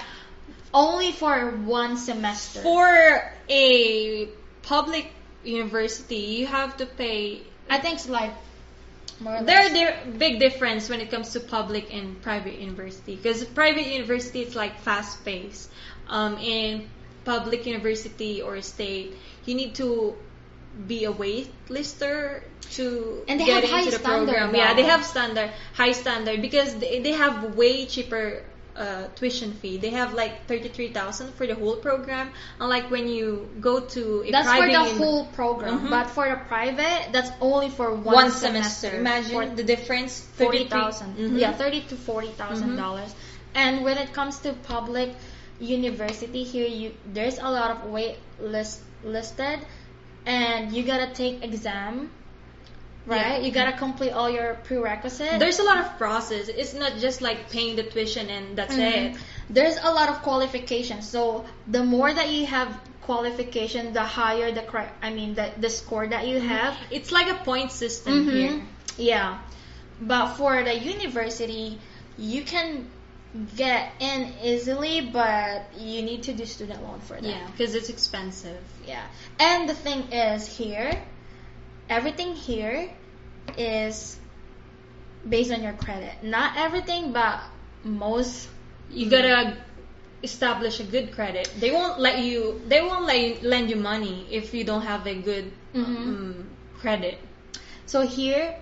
Only 0.75 1.13
for 1.13 1.51
one 1.51 1.99
semester. 1.99 2.63
For 2.63 3.33
a 3.51 4.29
public 4.63 5.07
university, 5.45 6.41
you 6.41 6.47
have 6.47 6.79
to 6.79 6.87
pay. 6.87 7.43
I 7.69 7.79
think 7.79 7.97
it's 7.97 8.09
like 8.09 8.33
There 9.25 9.59
are 9.67 9.69
di- 9.69 10.11
big 10.19 10.39
difference 10.41 10.89
when 10.89 11.01
it 11.01 11.11
comes 11.11 11.33
to 11.33 11.41
public 11.41 11.93
and 11.93 12.21
private 12.23 12.59
university 12.59 13.17
because 13.17 13.45
private 13.45 13.87
university 13.87 14.43
is 14.43 14.55
like 14.55 14.81
fast 14.81 15.25
paced. 15.25 15.71
Um, 16.09 16.37
in 16.39 16.89
public 17.25 17.65
university 17.67 18.43
or 18.43 18.61
state, 18.63 19.17
you 19.45 19.55
need 19.55 19.75
to 19.77 20.17
be 20.87 21.05
a 21.05 21.13
wait 21.13 21.51
lister 21.69 22.43
to 22.73 23.23
And 23.29 23.41
they 23.41 23.45
get 23.47 23.63
have 23.63 23.71
high 23.71 23.79
into 23.81 23.93
the 23.93 23.99
standard 23.99 24.27
program. 24.35 24.53
now. 24.53 24.59
Yeah, 24.59 24.75
they 24.75 24.83
have 24.85 25.05
standard, 25.05 25.51
high 25.75 25.93
standard 25.93 26.41
because 26.43 26.75
they, 26.77 27.01
they 27.01 27.13
have 27.13 27.55
way 27.57 27.87
cheaper 27.87 28.43
uh, 28.77 29.07
tuition 29.17 29.53
fee. 29.53 29.77
They 29.79 29.91
have 29.91 30.15
like 30.15 30.47
thirty 30.47 30.69
three 30.69 30.89
thousand 30.93 31.33
for 31.35 31.47
the 31.47 31.55
whole 31.55 31.77
program. 31.77 32.31
Unlike 32.61 32.91
when 32.91 33.09
you 33.09 33.49
go 33.61 33.81
to 33.81 34.23
a 34.27 34.31
That's 34.31 34.49
for 34.51 34.67
the 34.67 34.73
uni- 34.73 34.99
whole 34.99 35.27
program, 35.27 35.81
Mhm. 35.81 35.91
but 35.91 36.07
for 36.11 36.29
the 36.29 36.37
private, 36.49 37.13
that's 37.13 37.31
only 37.41 37.69
for 37.69 37.95
one, 37.95 38.15
one, 38.15 38.31
semester. 38.31 38.97
Imagine 38.97 39.31
For 39.33 39.47
the 39.57 39.63
difference. 39.65 40.21
forty 40.37 40.65
33 40.65 40.71
thousand. 40.71 41.17
Mhm. 41.17 41.39
Yeah, 41.41 41.53
thirty 41.53 41.81
to 41.83 41.97
forty 41.97 42.29
thousand 42.29 42.77
dollars. 42.77 43.15
And 43.55 43.85
when 43.85 43.99
it 43.99 44.13
comes 44.15 44.39
to 44.41 44.53
public 44.55 45.11
university 45.61 46.43
here, 46.43 46.67
you 46.67 46.93
there's 47.13 47.39
a 47.39 47.51
lot 47.51 47.71
of 47.71 47.85
wait 47.91 48.17
list 48.41 48.81
listed, 49.05 49.59
and 50.27 50.73
you 50.73 50.83
gotta 50.83 51.13
take 51.13 51.43
exam, 51.45 52.11
right? 53.07 53.41
Yeah. 53.41 53.47
You 53.47 53.51
gotta 53.53 53.77
complete 53.77 54.11
all 54.13 54.31
your 54.31 54.55
prerequisites. 54.65 55.39
There's 55.39 55.59
a 55.59 55.65
lot 55.65 55.79
of 55.79 55.99
process. 55.99 56.49
It's 56.49 56.75
not 56.75 56.93
just 56.99 57.21
like 57.23 57.51
paying 57.51 57.77
the 57.77 57.83
tuition 57.83 58.29
and 58.31 58.57
that's 58.57 58.75
Mhm. 58.75 59.15
it. 59.15 59.17
There's 59.51 59.77
a 59.83 59.91
lot 59.93 60.09
of 60.09 60.23
qualifications. 60.23 61.09
So 61.09 61.45
the 61.67 61.85
more 61.85 62.13
that 62.13 62.31
you 62.31 62.47
have 62.47 62.69
qualification, 63.03 63.93
the 63.93 64.03
higher 64.03 64.53
the 64.53 64.63
cri- 64.63 64.93
I 65.03 65.11
mean 65.11 65.35
the 65.35 65.51
the 65.59 65.71
score 65.71 66.07
that 66.07 66.27
you 66.29 66.39
have. 66.41 66.75
It's 66.91 67.11
like 67.13 67.29
a 67.29 67.39
point 67.45 67.73
system 67.73 68.27
Mhm. 68.27 68.33
here. 68.33 68.63
Yeah. 68.97 69.39
But 70.01 70.35
for 70.39 70.63
the 70.65 70.77
university, 70.79 71.79
you 72.19 72.43
can 72.43 72.87
get 73.57 73.93
in 74.01 74.33
easily, 74.43 75.01
but 75.01 75.63
you 75.79 76.03
need 76.03 76.23
to 76.25 76.33
do 76.35 76.45
student 76.45 76.83
loan 76.83 77.01
for 77.01 77.15
that. 77.15 77.25
Yeah, 77.25 77.47
because 77.51 77.75
it's 77.75 77.89
expensive. 77.89 78.61
Yeah. 78.87 79.03
And 79.41 79.69
the 79.69 79.75
thing 79.75 80.01
is 80.13 80.47
here, 80.47 80.91
everything 81.93 82.35
here 82.35 82.89
is 83.59 84.19
based 85.29 85.53
on 85.53 85.63
your 85.63 85.75
credit. 85.75 86.23
Not 86.23 86.57
everything, 86.57 87.13
but 87.13 87.41
most. 87.85 88.49
You 88.91 89.09
gotta 89.09 89.57
establish 90.23 90.81
a 90.81 90.85
good 90.85 91.13
credit. 91.13 91.51
They 91.61 91.71
won't 91.71 92.01
let 92.01 92.19
you. 92.21 92.61
They 92.69 92.81
won't 92.81 93.05
let 93.05 93.21
you, 93.21 93.49
lend 93.49 93.71
you 93.71 93.77
money 93.77 94.27
if 94.31 94.55
you 94.55 94.65
don't 94.65 94.83
have 94.83 95.07
a 95.07 95.15
good 95.15 95.53
Mhm. 95.75 96.07
um, 96.09 96.51
credit. 96.81 97.19
So 97.87 98.07
here, 98.07 98.57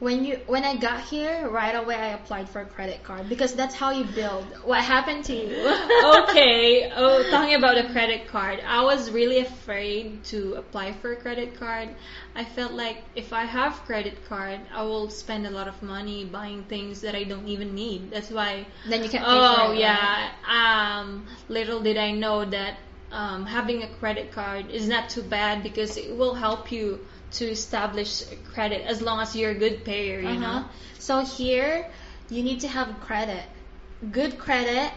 when 0.00 0.24
you 0.24 0.40
when 0.46 0.64
I 0.64 0.76
got 0.76 1.00
here, 1.00 1.48
right 1.48 1.74
away 1.74 1.96
I 1.96 2.08
applied 2.08 2.48
for 2.48 2.60
a 2.60 2.66
credit 2.66 3.02
card 3.02 3.28
because 3.28 3.54
that's 3.54 3.74
how 3.74 3.90
you 3.90 4.04
build. 4.04 4.44
What 4.62 4.82
happened 4.84 5.24
to 5.24 5.34
you? 5.34 5.56
okay. 6.22 6.90
Oh, 6.94 7.24
talking 7.30 7.54
about 7.54 7.74
the 7.74 7.92
credit 7.92 8.28
card, 8.28 8.60
I 8.64 8.82
was 8.82 9.10
really 9.10 9.38
afraid 9.38 10.22
to 10.24 10.54
apply 10.54 10.92
for 10.92 11.12
a 11.12 11.16
credit 11.16 11.58
card. 11.58 11.88
I 12.34 12.44
felt 12.44 12.72
like 12.72 12.98
if 13.16 13.32
I 13.32 13.44
have 13.44 13.72
credit 13.86 14.24
card, 14.28 14.60
I 14.72 14.82
will 14.82 15.10
spend 15.10 15.46
a 15.46 15.50
lot 15.50 15.66
of 15.66 15.82
money 15.82 16.24
buying 16.24 16.62
things 16.64 17.00
that 17.00 17.16
I 17.16 17.24
don't 17.24 17.48
even 17.48 17.74
need. 17.74 18.10
That's 18.12 18.30
why. 18.30 18.66
then 18.88 19.02
you 19.02 19.10
can. 19.10 19.20
Pay 19.20 19.26
Oh 19.28 19.68
for 19.68 19.74
it, 19.74 19.80
yeah. 19.80 20.30
Um, 20.46 21.26
little 21.48 21.80
did 21.80 21.96
I 21.96 22.12
know 22.12 22.44
that 22.44 22.78
um, 23.10 23.46
having 23.46 23.82
a 23.82 23.88
credit 23.96 24.30
card 24.30 24.70
is 24.70 24.86
not 24.86 25.08
too 25.08 25.22
bad 25.22 25.62
because 25.62 25.96
it 25.96 26.14
will 26.16 26.34
help 26.34 26.70
you 26.70 27.00
to 27.32 27.44
establish 27.50 28.22
credit 28.54 28.82
as 28.86 29.02
long 29.02 29.20
as 29.20 29.34
you're 29.36 29.50
a 29.50 29.54
good 29.54 29.84
payer. 29.84 30.20
You 30.20 30.28
Uh-huh. 30.38 30.60
know. 30.60 30.64
So 30.98 31.20
here, 31.24 31.86
you 32.30 32.42
need 32.42 32.60
to 32.60 32.68
have 32.68 32.88
credit, 33.00 33.44
good 34.12 34.38
credit, 34.38 34.90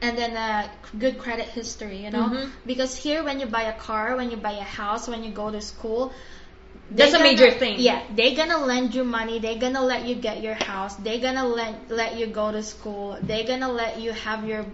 and 0.00 0.16
then 0.16 0.36
a 0.36 0.70
good 0.98 1.18
credit 1.18 1.46
history. 1.46 1.98
You 2.04 2.10
know, 2.10 2.28
Mhm. 2.30 2.50
because 2.66 2.96
here 2.96 3.22
when 3.24 3.40
you 3.40 3.46
buy 3.46 3.62
a 3.62 3.72
car, 3.72 4.16
when 4.16 4.30
you 4.30 4.36
buy 4.36 4.52
a 4.52 4.70
house, 4.82 5.08
when 5.08 5.22
you 5.24 5.30
go 5.30 5.50
to 5.50 5.60
school. 5.60 6.12
That's 6.90 7.12
a 7.12 7.18
major 7.18 7.50
thing. 7.50 7.78
Yeah, 7.80 8.00
they're 8.16 8.34
gonna 8.34 8.58
lend 8.64 8.94
you 8.94 9.04
money. 9.04 9.38
They're 9.38 9.58
gonna 9.58 9.82
let 9.84 10.04
you 10.06 10.14
get 10.14 10.42
your 10.42 10.54
house. 10.54 10.94
They're 10.96 11.20
gonna 11.20 11.46
let 11.46 11.90
let 11.90 12.16
you 12.16 12.26
go 12.26 12.50
to 12.52 12.62
school. 12.62 13.18
They're 13.22 13.44
gonna 13.44 13.70
let 13.70 14.00
you 14.00 14.12
have 14.12 14.46
your 14.46 14.64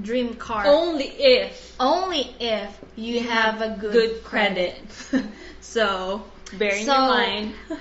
dream 0.00 0.34
car. 0.34 0.66
Only 0.66 1.08
if 1.08 1.76
Only 1.78 2.34
if 2.40 2.80
you, 2.96 3.20
have, 3.20 3.60
a 3.60 3.70
good, 3.80 3.92
good 3.92 4.24
credit. 4.24 4.74
so 5.60 6.22
bear 6.58 6.74
in 6.74 6.84
So- 6.86 6.92
your 6.92 7.08
mind. 7.08 7.54
uh, 7.70 7.76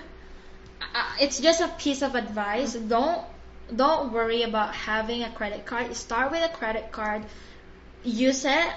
it's 1.19 1.39
just 1.39 1.62
a 1.62 1.67
piece 1.67 2.01
of 2.01 2.15
advice. 2.15 2.73
Don't 2.73 3.21
don't 3.73 4.12
worry 4.12 4.43
about 4.43 4.75
having 4.75 5.23
a 5.23 5.31
credit 5.31 5.65
card. 5.65 5.95
Start 5.95 6.31
with 6.31 6.43
a 6.43 6.49
credit 6.49 6.91
card. 6.91 7.23
Use 8.03 8.43
it 8.45 8.73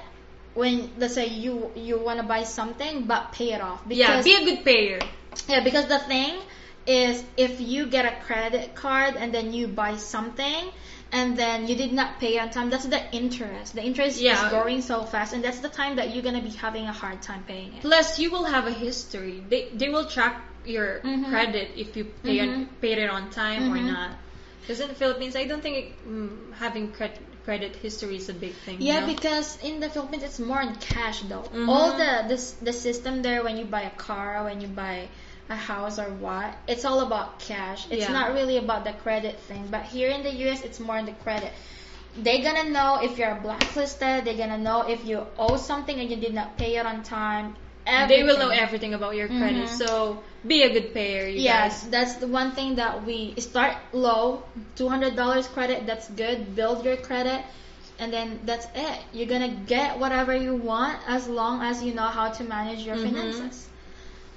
when 0.55 0.91
let's 0.99 1.15
say 1.15 1.27
you 1.27 1.71
you 1.75 1.99
want 1.99 2.21
to 2.21 2.27
buy 2.27 2.45
something, 2.45 3.05
but 3.07 3.33
pay 3.33 3.53
it 3.53 3.61
off. 3.61 3.83
yeah, 3.89 4.23
be 4.23 4.35
a 4.35 4.45
good 4.45 4.65
payer. 4.65 5.01
yeah, 5.49 5.65
because 5.65 5.87
the 5.87 5.99
thing 5.99 6.39
is, 6.87 7.25
if 7.37 7.61
you 7.61 7.87
get 7.87 8.05
a 8.05 8.15
credit 8.25 8.75
card 8.75 9.17
and 9.17 9.33
then 9.35 9.53
you 9.53 9.67
buy 9.69 9.97
something. 9.97 10.71
And 11.15 11.37
then 11.37 11.69
you 11.69 11.77
did 11.77 11.93
not 11.93 12.19
pay 12.19 12.39
on 12.41 12.51
time. 12.51 12.71
That's 12.71 12.87
the 12.87 13.01
interest. 13.15 13.77
The 13.77 13.85
interest 13.85 14.21
Yeah. 14.21 14.35
is 14.35 14.51
growing 14.51 14.81
so 14.83 15.05
fast, 15.05 15.33
and 15.33 15.45
that's 15.45 15.61
the 15.61 15.69
time 15.69 15.95
that 15.97 16.13
you're 16.13 16.25
gonna 16.25 16.43
be 16.43 16.51
having 16.51 16.89
a 16.89 16.93
hard 16.93 17.23
time 17.23 17.45
paying 17.47 17.73
it. 17.75 17.83
Plus, 17.83 18.19
you 18.19 18.33
will 18.33 18.43
have 18.55 18.67
a 18.67 18.73
history. 18.73 19.37
They 19.49 19.69
they 19.83 19.91
will 19.91 20.07
track 20.07 20.43
your 20.67 20.89
Mhm. 21.05 21.29
credit 21.31 21.71
if 21.77 21.97
you 21.97 22.05
pay 22.25 22.41
on, 22.41 22.49
Mhm. 22.49 22.67
paid 22.81 22.99
it 22.99 23.11
on 23.11 23.31
time 23.31 23.71
or 23.73 23.79
Mhm. 23.79 23.93
not. 23.95 24.11
Because 24.61 24.81
in 24.81 24.89
the 24.89 24.99
Philippines, 25.03 25.37
I 25.37 25.45
don't 25.45 25.63
think 25.63 25.77
it, 25.83 25.89
mm, 26.09 26.53
having 26.65 26.91
credit 26.91 27.21
credit 27.45 27.77
history 27.77 28.17
is 28.17 28.29
a 28.31 28.33
big 28.35 28.55
thing. 28.65 28.81
you 28.81 28.87
Yeah, 28.89 29.01
know? 29.01 29.07
because 29.15 29.59
in 29.63 29.79
the 29.79 29.91
Philippines 29.91 30.23
it's 30.25 30.41
more 30.41 30.63
in 30.63 30.75
cash 30.77 31.21
though. 31.33 31.45
Mhm. 31.53 31.69
All 31.69 31.91
the 32.03 32.13
this 32.33 32.53
the 32.71 32.73
system 32.73 33.23
there 33.23 33.45
when 33.45 33.57
you 33.63 33.67
buy 33.77 33.83
a 33.83 33.95
car, 34.09 34.43
when 34.49 34.61
you 34.63 34.69
buy 34.69 35.09
a 35.51 35.57
house 35.57 35.99
or 35.99 36.05
what, 36.11 36.55
it's 36.67 36.85
all 36.85 37.01
about 37.01 37.39
cash. 37.39 37.87
It's 37.91 38.07
Yeah. 38.07 38.13
not 38.13 38.33
really 38.35 38.57
about 38.57 38.85
the 38.85 38.93
credit 38.93 39.39
thing. 39.41 39.67
But 39.71 39.83
here 39.85 40.09
in 40.11 40.23
the 40.23 40.33
US 40.47 40.63
it's 40.63 40.81
more 40.81 40.97
in 40.97 41.05
the 41.07 41.13
credit. 41.13 41.53
They're 42.17 42.43
gonna 42.43 42.71
know 42.71 43.01
if 43.03 43.19
you're 43.19 43.35
blacklisted, 43.35 44.25
they're 44.25 44.37
gonna 44.37 44.59
know 44.59 44.83
if 44.89 45.05
you 45.05 45.27
owe 45.39 45.57
something 45.57 45.99
and 45.99 46.09
you 46.11 46.17
did 46.17 46.33
not 46.35 46.57
pay 46.57 46.77
it 46.77 46.87
on 46.87 47.03
time. 47.03 47.57
they 48.09 48.23
will 48.23 48.39
know 48.39 48.49
everything. 48.49 48.63
everything 48.63 48.95
about 48.95 49.15
your 49.15 49.29
credit. 49.29 49.67
Mhm. 49.69 49.79
So 49.79 50.23
be 50.47 50.63
a 50.63 50.71
good 50.73 50.95
payer, 50.95 51.27
you 51.29 51.41
Yes, 51.41 51.83
guys. 51.83 51.91
that's 51.91 52.15
the 52.15 52.27
one 52.27 52.53
thing 52.53 52.77
that 52.77 53.05
we 53.05 53.35
start 53.39 53.77
low, 53.93 54.43
two 54.75 54.89
hundred 54.89 55.17
dollars 55.17 55.47
credit. 55.49 55.85
That's 55.87 56.09
good. 56.09 56.57
Build 56.57 56.83
your 56.87 56.97
credit, 56.97 57.43
and 57.99 58.11
then 58.11 58.41
that's 58.45 58.67
it. 58.75 58.99
You're 59.13 59.29
gonna 59.29 59.53
get 59.75 59.99
whatever 59.99 60.35
you 60.35 60.55
want 60.55 60.97
as 61.07 61.29
long 61.29 61.61
as 61.63 61.83
you 61.83 61.93
know 61.93 62.09
how 62.09 62.31
to 62.31 62.43
manage 62.45 62.81
your 62.87 62.97
Mhm. 62.97 63.05
finances. 63.05 63.69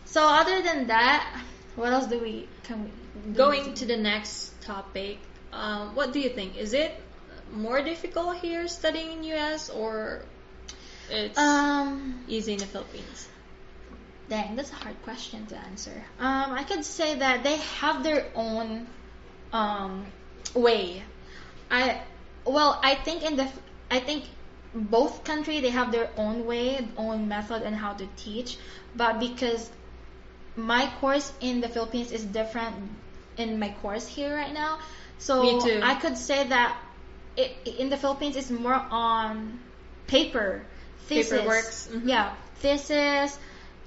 So 0.07 0.23
other 0.23 0.61
than 0.61 0.87
that, 0.87 1.43
what 1.75 1.91
else 1.93 2.07
do 2.07 2.19
we 2.19 2.47
can 2.63 2.83
we 2.83 2.89
do? 3.31 3.37
Going 3.37 3.73
to 3.75 3.85
the 3.85 3.97
next 3.97 4.59
topic, 4.61 5.19
um, 5.51 5.95
what 5.95 6.13
do 6.13 6.19
you 6.19 6.29
think? 6.29 6.57
Is 6.57 6.73
it 6.73 6.95
more 7.51 7.81
difficult 7.81 8.37
here 8.37 8.67
studying 8.67 9.11
in 9.11 9.23
US 9.35 9.69
or 9.69 10.23
it's 11.09 11.37
um 11.37 12.23
easy 12.27 12.53
in 12.53 12.59
the 12.59 12.65
Philippines? 12.65 13.27
Dang, 14.29 14.55
that's 14.55 14.71
a 14.71 14.75
hard 14.75 15.01
question 15.03 15.45
to 15.47 15.57
answer. 15.57 16.03
Um, 16.19 16.51
I 16.51 16.63
could 16.63 16.83
say 16.83 17.15
that 17.15 17.43
they 17.43 17.57
have 17.79 18.03
their 18.03 18.25
own 18.35 18.87
um, 19.53 20.05
way. 20.53 21.03
I 21.71 22.01
well, 22.45 22.79
I 22.83 22.95
think 22.95 23.23
in 23.23 23.35
the 23.37 23.47
I 23.89 23.99
think 23.99 24.25
both 24.73 25.23
country 25.23 25.61
they 25.61 25.69
have 25.69 25.91
their 25.91 26.09
own 26.17 26.45
way, 26.45 26.85
own 26.97 27.27
method 27.27 27.63
and 27.63 27.75
how 27.75 27.93
to 27.93 28.07
teach. 28.17 28.57
But 28.95 29.19
because 29.19 29.69
my 30.57 30.89
course 30.99 31.31
in 31.41 31.61
the 31.61 31.69
Philippines 31.69 32.11
is 32.11 32.23
different 32.25 32.75
in 33.37 33.59
my 33.59 33.69
course 33.81 34.07
here 34.07 34.35
right 34.35 34.53
now, 34.53 34.79
so 35.19 35.41
Me 35.41 35.61
too. 35.61 35.79
I 35.83 35.95
could 35.95 36.17
say 36.17 36.47
that 36.47 36.77
it, 37.37 37.51
in 37.79 37.89
the 37.89 37.97
Philippines 37.97 38.35
it's 38.35 38.51
more 38.51 38.73
on 38.91 39.59
paper 40.07 40.63
thesis. 41.07 41.31
Paperworks, 41.31 41.87
mhm. 41.89 42.07
Yeah, 42.07 42.33
thesis, 42.57 43.37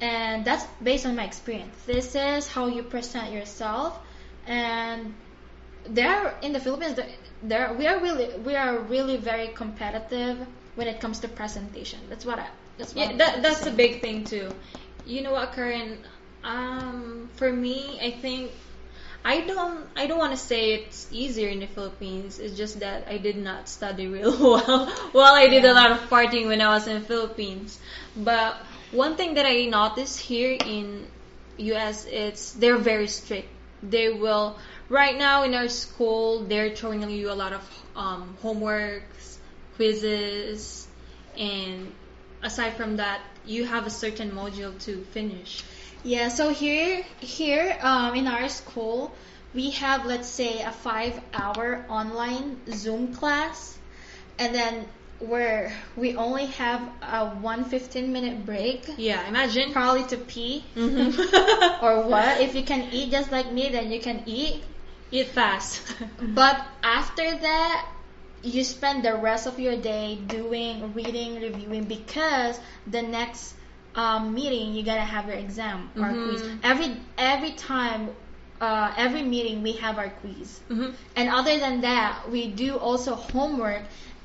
and 0.00 0.44
that's 0.44 0.64
based 0.82 1.06
on 1.06 1.16
my 1.16 1.24
experience. 1.24 1.76
This 1.86 2.14
is 2.14 2.48
how 2.48 2.66
you 2.68 2.82
present 2.84 3.32
yourself, 3.32 3.98
and 4.46 5.14
there 5.86 6.34
in 6.42 6.52
the 6.52 6.60
Philippines, 6.60 6.94
there- 6.94 7.08
there 7.42 7.72
we 7.74 7.86
are 7.86 7.98
really 7.98 8.28
we 8.44 8.54
are 8.56 8.78
really 8.78 9.16
very 9.16 9.48
competitive 9.48 10.46
when 10.76 10.86
it 10.88 11.00
comes 11.00 11.20
to 11.20 11.28
presentation. 11.28 11.98
That's 12.08 12.24
what 12.24 12.38
I. 12.38 12.46
That's 12.78 12.94
what 12.94 13.10
Yeah, 13.10 13.16
that 13.18 13.42
that's 13.42 13.66
a 13.66 13.70
big 13.70 14.00
thing 14.00 14.24
too. 14.24 14.50
You 15.06 15.22
know 15.22 15.32
what, 15.32 15.52
Karen? 15.54 15.98
Um, 16.42 17.28
for 17.36 17.52
me, 17.52 17.98
I 18.00 18.10
think 18.10 18.52
I 19.24 19.42
don't 19.42 19.86
I 19.96 20.06
don't 20.06 20.18
want 20.18 20.32
to 20.32 20.38
say 20.38 20.74
it's 20.74 21.06
easier 21.12 21.48
in 21.48 21.60
the 21.60 21.66
Philippines. 21.66 22.38
It's 22.38 22.56
just 22.56 22.80
that 22.80 23.06
I 23.08 23.18
did 23.18 23.36
not 23.36 23.68
study 23.68 24.06
real 24.14 24.32
well. 24.38 24.92
well, 25.12 25.34
I 25.34 25.48
did 25.48 25.64
a 25.64 25.74
lot 25.74 25.92
of 25.92 25.98
partying 26.08 26.46
when 26.46 26.60
I 26.60 26.68
was 26.68 26.86
in 26.86 27.00
the 27.00 27.06
Philippines. 27.06 27.78
But 28.16 28.56
one 28.92 29.16
thing 29.16 29.34
that 29.34 29.46
I 29.46 29.66
noticed 29.66 30.18
here 30.18 30.56
in 30.64 31.06
US 31.58 32.06
it's 32.06 32.52
they're 32.52 32.78
very 32.78 33.08
strict. 33.08 33.48
They 33.82 34.10
will 34.10 34.56
right 34.88 35.16
now 35.16 35.42
in 35.44 35.54
our 35.54 35.68
school 35.68 36.44
they're 36.44 36.74
throwing 36.74 37.08
you 37.10 37.30
a 37.30 37.36
lot 37.36 37.52
of 37.52 37.62
um, 37.94 38.36
homeworks, 38.42 39.36
quizzes, 39.76 40.88
and 41.36 41.92
aside 42.42 42.74
from 42.74 42.96
that, 42.96 43.20
you 43.44 43.64
have 43.64 43.86
a 43.86 43.90
certain 43.90 44.30
module 44.30 44.78
to 44.84 45.04
finish. 45.12 45.64
Yeah, 46.02 46.28
so 46.28 46.48
here 46.50 47.02
here 47.20 47.76
um, 47.82 48.14
in 48.14 48.26
our 48.26 48.48
school 48.48 49.14
we 49.54 49.70
have 49.72 50.06
let's 50.06 50.28
say 50.28 50.62
a 50.62 50.72
five 50.72 51.20
hour 51.34 51.84
online 51.88 52.56
Zoom 52.72 53.12
class 53.14 53.76
and 54.38 54.54
then 54.54 54.88
where 55.18 55.72
we 55.96 56.16
only 56.16 56.46
have 56.46 56.80
a 57.02 57.26
one 57.44 57.64
15 57.64 58.12
minute 58.12 58.46
break 58.46 58.88
Yeah, 58.96 59.28
imagine. 59.28 59.72
probably 59.72 60.04
to 60.04 60.16
pee 60.16 60.64
Mhm. 60.74 61.12
or 61.82 62.08
what 62.08 62.40
if 62.40 62.54
you 62.54 62.62
can 62.62 62.88
eat 62.92 63.10
just 63.10 63.30
like 63.30 63.52
me 63.52 63.68
then 63.68 63.92
you 63.92 64.00
can 64.00 64.22
eat 64.26 64.64
Eat 65.12 65.26
fast. 65.26 65.82
but 66.22 66.56
after 66.82 67.36
that 67.36 67.86
you 68.42 68.64
spend 68.64 69.04
the 69.04 69.16
rest 69.16 69.46
of 69.46 69.58
your 69.60 69.76
day 69.76 70.16
doing 70.16 70.94
reading 70.94 71.42
reviewing 71.42 71.84
because 71.84 72.58
the 72.86 73.02
next 73.02 73.54
um, 73.94 74.34
meeting 74.34 74.74
you 74.74 74.82
gotta 74.82 75.00
have 75.00 75.26
your 75.26 75.36
exam 75.36 75.90
or 75.96 76.08
Mhm. 76.08 76.22
quiz 76.22 76.44
every 76.62 76.96
every 77.18 77.52
time 77.52 78.10
uh, 78.60 78.92
every 78.96 79.22
meeting 79.22 79.62
we 79.62 79.72
have 79.72 79.98
our 79.98 80.10
quiz 80.10 80.60
Mhm. 80.70 80.94
and 81.16 81.28
other 81.30 81.58
than 81.58 81.80
that 81.80 82.30
we 82.30 82.48
do 82.48 82.76
also 82.76 83.14
homework 83.14 83.82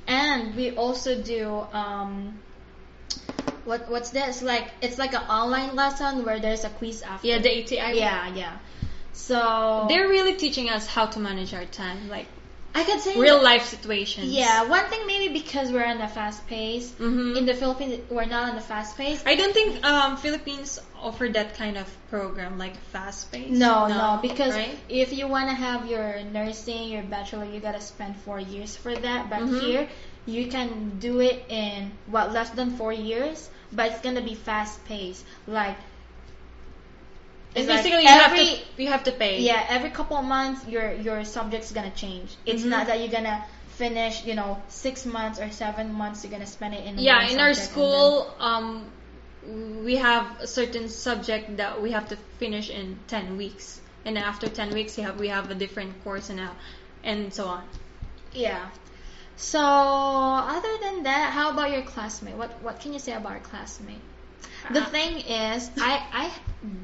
and 0.08 0.56
we 0.56 0.72
also 0.76 1.16
do 1.22 1.66
um, 1.74 2.40
what 3.66 3.90
what's 3.90 4.12
this 4.12 4.42
like 4.42 4.68
it's 4.82 4.98
like 4.98 5.14
an 5.14 5.24
online 5.30 5.76
lesson 5.76 6.24
where 6.26 6.40
there's 6.40 6.64
a 6.64 6.70
quiz 6.70 7.02
after 7.02 7.28
Yeah, 7.28 7.40
the 7.40 7.50
ATI. 7.64 7.98
yeah 7.98 8.28
yeah 8.36 8.58
so 9.14 9.86
They're 9.88 10.08
really 10.10 10.36
teaching 10.36 10.70
us 10.70 10.86
how 10.88 11.06
to 11.08 11.20
manage 11.20 11.54
our 11.54 11.64
time, 11.66 12.10
like 12.10 12.28
I 12.76 12.84
could 12.84 13.00
say 13.00 13.18
real 13.18 13.42
life 13.42 13.64
situations. 13.64 14.34
Yeah, 14.34 14.68
one 14.68 14.86
thing 14.90 15.08
maybe 15.08 15.32
because 15.32 15.72
we're 15.72 15.86
on 15.86 15.98
the 15.98 16.10
fast 16.10 16.46
pace. 16.46 16.92
Mhm. 17.00 17.38
In 17.38 17.46
the 17.46 17.54
Philippines, 17.54 18.02
we're 18.10 18.26
not 18.26 18.50
on 18.50 18.56
the 18.56 18.62
fast 18.62 18.98
pace. 18.98 19.24
I 19.26 19.36
don't 19.36 19.54
think 19.54 19.82
um, 19.86 20.18
Philippines 20.18 20.78
offer 21.00 21.30
that 21.30 21.56
kind 21.56 21.78
of 21.78 21.88
program, 22.10 22.58
like 22.58 22.76
fast 22.92 23.32
pace. 23.32 23.50
No, 23.50 23.88
no, 23.88 24.20
because 24.22 24.54
right? 24.54 24.78
if 24.90 25.14
you 25.14 25.26
want 25.28 25.48
to 25.50 25.56
have 25.56 25.88
your 25.88 26.22
nursing, 26.34 26.90
your 26.90 27.04
bachelor, 27.04 27.46
you 27.46 27.62
gotta 27.62 27.80
spend 27.80 28.18
four 28.28 28.42
years 28.42 28.76
for 28.76 28.94
that. 28.94 29.30
But 29.30 29.48
Mhm. 29.48 29.62
here, 29.62 29.88
you 30.26 30.48
can 30.48 31.00
do 31.00 31.22
it 31.22 31.46
in 31.48 31.92
what 32.08 32.34
less 32.34 32.50
than 32.50 32.76
four 32.76 32.92
years, 32.92 33.50
but 33.72 33.92
it's 33.92 34.02
gonna 34.02 34.22
be 34.22 34.36
fast 34.36 34.84
paced. 34.84 35.24
Like, 35.48 35.78
it's 37.56 37.68
like 37.68 37.84
basically, 37.84 38.04
you 38.04 38.10
have 38.10 38.36
to 38.36 38.84
you 38.84 38.88
have 38.90 39.04
to 39.06 39.12
pay. 39.12 39.42
yeah, 39.42 39.66
every 39.70 39.90
couple 39.90 40.18
of 40.18 40.26
months, 40.26 40.68
your 40.68 40.94
your 40.94 41.24
subject's 41.26 41.72
gonna 41.72 41.92
change. 41.92 42.36
It's 42.46 42.64
Mhm. 42.64 42.70
not 42.70 42.88
that 42.88 43.00
you're 43.00 43.12
gonna 43.20 43.46
finish, 43.78 44.26
you 44.26 44.36
know, 44.36 44.62
six 44.68 45.06
months 45.06 45.40
or 45.40 45.50
seven 45.52 45.94
months. 45.94 46.24
You're 46.24 46.32
gonna 46.32 46.46
spend 46.46 46.74
it 46.76 46.86
in 46.86 46.98
Yeah, 46.98 47.22
in 47.30 47.40
our 47.40 47.54
school, 47.54 48.34
um, 48.40 48.86
we 49.84 49.96
have 49.98 50.26
a 50.42 50.48
certain 50.48 50.90
subject 50.90 51.58
that 51.58 51.82
we 51.82 51.92
have 51.92 52.08
to 52.10 52.18
finish 52.40 52.70
in 52.70 52.98
ten 53.08 53.38
weeks, 53.38 53.80
and 54.06 54.16
then 54.16 54.24
after 54.24 54.48
ten 54.48 54.70
weeks, 54.74 54.98
we 54.98 55.04
have 55.04 55.20
we 55.20 55.28
have 55.30 55.50
a 55.50 55.56
different 55.56 56.04
course 56.04 56.30
and 56.30 56.40
now, 56.40 56.52
and 57.04 57.34
so 57.34 57.46
on. 57.46 57.64
Yeah. 58.34 58.70
So 59.38 59.60
other 59.60 60.78
than 60.82 61.04
that, 61.04 61.32
how 61.34 61.52
about 61.52 61.72
your 61.72 61.84
classmate? 61.84 62.36
What 62.36 62.52
what 62.62 62.80
can 62.80 62.94
you 62.94 63.00
say 63.00 63.14
about 63.14 63.34
your 63.34 63.42
classmate? 63.42 64.02
The 64.72 64.86
thing 64.86 65.20
is, 65.20 65.70
I 65.78 66.02
I 66.14 66.32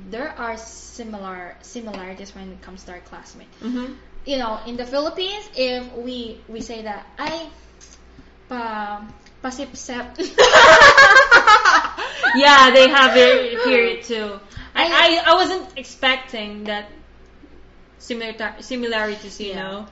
there 0.09 0.29
are 0.37 0.57
similar 0.57 1.55
similarities 1.61 2.35
when 2.35 2.51
it 2.51 2.61
comes 2.61 2.83
to 2.85 2.91
our 2.93 2.99
classmate. 2.99 3.51
Mm-hmm. 3.61 3.93
You 4.25 4.37
know, 4.37 4.59
in 4.67 4.77
the 4.77 4.85
Philippines, 4.85 5.49
if 5.55 5.91
we 5.93 6.39
we 6.47 6.61
say 6.61 6.83
that 6.83 7.05
I 7.17 7.49
pa 8.49 9.05
pasipsip. 9.43 10.17
yeah, 12.35 12.71
they 12.71 12.87
have 12.89 13.15
it 13.17 13.59
here 13.65 14.01
too. 14.03 14.39
I, 14.75 14.85
I, 15.25 15.31
I 15.31 15.35
wasn't 15.35 15.67
expecting 15.77 16.65
that 16.65 16.89
similar 17.97 18.33
similarities, 18.61 19.39
you 19.39 19.49
Yeah. 19.53 19.61
know. 19.61 19.87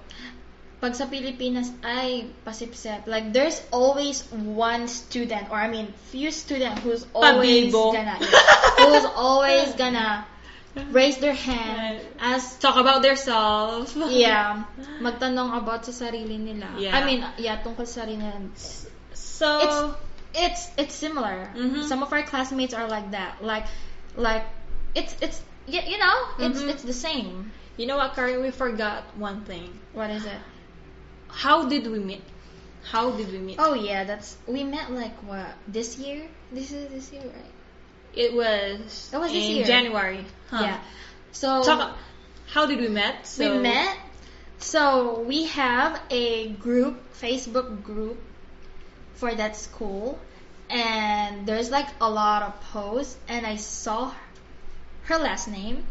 Pag 0.79 0.95
sa 0.95 1.11
Pilipinas, 1.11 1.67
ay, 1.83 2.31
pasipsip. 2.47 3.03
Like, 3.03 3.35
there's 3.35 3.59
always 3.69 4.23
one 4.31 4.87
student, 4.87 5.51
or 5.51 5.59
I 5.59 5.67
mean, 5.67 5.91
few 6.07 6.31
student 6.31 6.79
who's 6.79 7.03
always 7.11 7.67
Pabibo. 7.75 7.91
gonna, 7.91 8.15
who's 8.79 9.07
always 9.11 9.75
gonna 9.75 10.23
raise 10.95 11.17
their 11.19 11.35
hand, 11.35 11.99
ask, 12.15 12.63
Talk 12.63 12.79
about 12.79 13.03
themselves. 13.03 13.91
yeah, 14.07 14.63
magtanong 15.03 15.51
about 15.59 15.83
sa 15.83 15.91
sarili 15.91 16.39
nila. 16.39 16.71
Yeah. 16.79 16.95
I 16.95 17.03
mean, 17.03 17.27
yeah, 17.43 17.59
tungkol 17.59 17.83
sa 17.83 18.07
sarili 18.07 18.23
nila. 18.23 18.39
So 19.11 19.59
It's, 19.59 19.79
it's, 20.31 20.61
it's 20.79 20.95
similar. 20.95 21.51
Mhm. 21.59 21.83
Some 21.91 22.07
of 22.07 22.11
our 22.15 22.23
classmates 22.23 22.71
are 22.71 22.87
like 22.87 23.11
that. 23.11 23.43
Like, 23.43 23.67
like, 24.15 24.47
it's, 24.95 25.11
it's, 25.19 25.43
you 25.67 25.99
know, 25.99 26.17
it's, 26.39 26.63
Mhm. 26.63 26.71
it's 26.71 26.83
the 26.87 26.95
same. 26.95 27.51
you 27.75 27.87
know 27.87 27.95
what, 27.99 28.15
Karen? 28.15 28.39
We 28.43 28.51
forgot 28.51 29.03
one 29.19 29.43
thing. 29.43 29.71
What 29.91 30.11
is 30.11 30.23
it? 30.23 30.39
How 31.29 31.67
did 31.69 31.87
we 31.87 31.99
meet? 31.99 32.23
How 32.83 33.11
did 33.11 33.31
we 33.31 33.37
meet? 33.39 33.57
Oh 33.59 33.73
yeah, 33.73 34.03
that's, 34.03 34.37
we 34.47 34.63
met 34.63 34.91
like, 34.91 35.15
what, 35.23 35.47
this 35.67 35.97
year? 35.97 36.27
This 36.51 36.71
is 36.71 36.89
this 36.89 37.11
year, 37.11 37.23
right? 37.23 37.53
It 38.13 38.33
was, 38.33 39.09
That 39.11 39.21
was 39.21 39.31
this 39.31 39.45
in 39.45 39.57
year. 39.57 39.65
January. 39.65 40.25
Huh. 40.49 40.61
Yeah. 40.63 40.79
So 41.31 41.63
Talk, 41.63 41.97
how 42.47 42.65
did 42.65 42.79
we 42.79 42.87
met? 42.87 43.31
we 43.37 43.59
met. 43.59 43.97
So 44.57 45.21
we 45.21 45.45
have 45.45 46.01
a 46.09 46.49
group, 46.49 47.13
Facebook 47.13 47.83
group 47.83 48.17
for 49.13 49.33
that 49.33 49.55
school, 49.55 50.19
and 50.69 51.45
there's 51.45 51.69
like 51.69 51.87
a 52.01 52.09
lot 52.09 52.43
of 52.43 52.59
posts, 52.71 53.17
and 53.27 53.45
I 53.45 53.55
saw 53.55 54.11
her 55.03 55.17
last 55.17 55.47
name, 55.47 55.85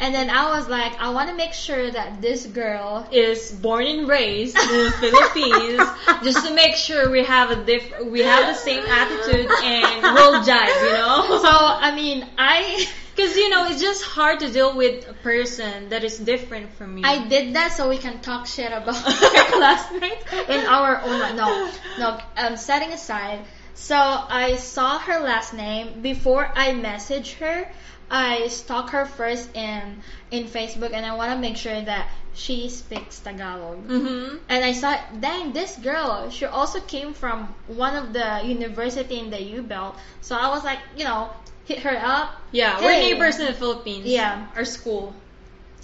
and 0.00 0.14
then 0.14 0.30
I 0.30 0.56
was 0.56 0.68
like, 0.68 0.98
I 1.00 1.10
want 1.10 1.30
to 1.30 1.36
make 1.36 1.52
sure 1.52 1.90
that 1.90 2.20
this 2.20 2.46
girl. 2.46 3.08
is 3.12 3.52
born 3.52 3.86
and 3.86 4.08
raised 4.08 4.56
in 4.56 4.68
the 4.68 4.90
Philippines 5.00 5.88
just 6.24 6.46
to 6.46 6.54
make 6.54 6.74
sure 6.74 7.10
we 7.10 7.24
have 7.24 7.50
a 7.50 7.64
diff 7.64 8.00
we 8.04 8.20
have 8.20 8.46
the 8.46 8.54
same 8.54 8.84
attitude 8.84 9.50
and 9.62 10.02
we'll 10.02 10.42
jive, 10.42 10.86
you 10.86 10.92
know? 10.92 11.38
So 11.44 11.50
I 11.50 11.94
mean, 11.94 12.26
I 12.38 12.86
Because 13.14 13.36
you 13.36 13.48
know, 13.48 13.66
it's 13.66 13.80
just 13.80 14.02
hard 14.02 14.40
to 14.40 14.50
deal 14.50 14.76
with 14.76 15.08
a 15.08 15.12
person 15.12 15.90
that 15.90 16.02
is 16.02 16.18
different 16.18 16.74
from 16.74 16.98
you. 16.98 17.04
I 17.06 17.28
did 17.28 17.54
that 17.54 17.72
so 17.72 17.88
we 17.88 17.98
can 17.98 18.20
talk 18.20 18.46
shit 18.46 18.72
about 18.72 19.06
our 19.06 19.44
classmates 19.52 20.32
in 20.32 20.66
our 20.66 21.00
own. 21.00 21.36
No, 21.36 21.70
no. 21.98 22.18
Um, 22.36 22.56
setting 22.56 22.90
aside. 22.90 23.44
So 23.74 23.96
I 23.96 24.56
saw 24.56 24.98
her 24.98 25.20
last 25.20 25.54
name 25.54 26.02
before 26.02 26.50
I 26.56 26.72
messaged 26.72 27.38
her. 27.38 27.70
I 28.14 28.46
stalk 28.46 28.90
her 28.90 29.06
first 29.06 29.50
in 29.56 29.98
in 30.30 30.44
Facebook, 30.46 30.92
and 30.94 31.04
I 31.04 31.14
want 31.18 31.32
to 31.34 31.38
make 31.38 31.56
sure 31.56 31.74
that 31.82 32.06
she 32.34 32.68
speaks 32.68 33.18
Tagalog. 33.18 33.86
Mm-hmm. 33.88 34.36
And 34.48 34.64
I 34.64 34.72
saw, 34.72 34.94
dang, 35.18 35.52
this 35.52 35.76
girl, 35.78 36.30
she 36.30 36.46
also 36.46 36.78
came 36.80 37.12
from 37.14 37.50
one 37.66 37.94
of 37.96 38.12
the 38.12 38.42
university 38.46 39.18
in 39.18 39.30
the 39.30 39.42
U 39.58 39.62
Belt. 39.62 39.96
So 40.20 40.36
I 40.36 40.48
was 40.54 40.62
like, 40.64 40.78
you 40.96 41.04
know, 41.04 41.30
hit 41.66 41.80
her 41.80 41.96
up. 41.98 42.38
Yeah, 42.52 42.78
we're 42.80 42.92
neighbors 42.92 43.38
in 43.38 43.46
the 43.46 43.52
Philippines. 43.54 44.06
Yeah. 44.06 44.46
Our 44.54 44.64
school. 44.64 45.12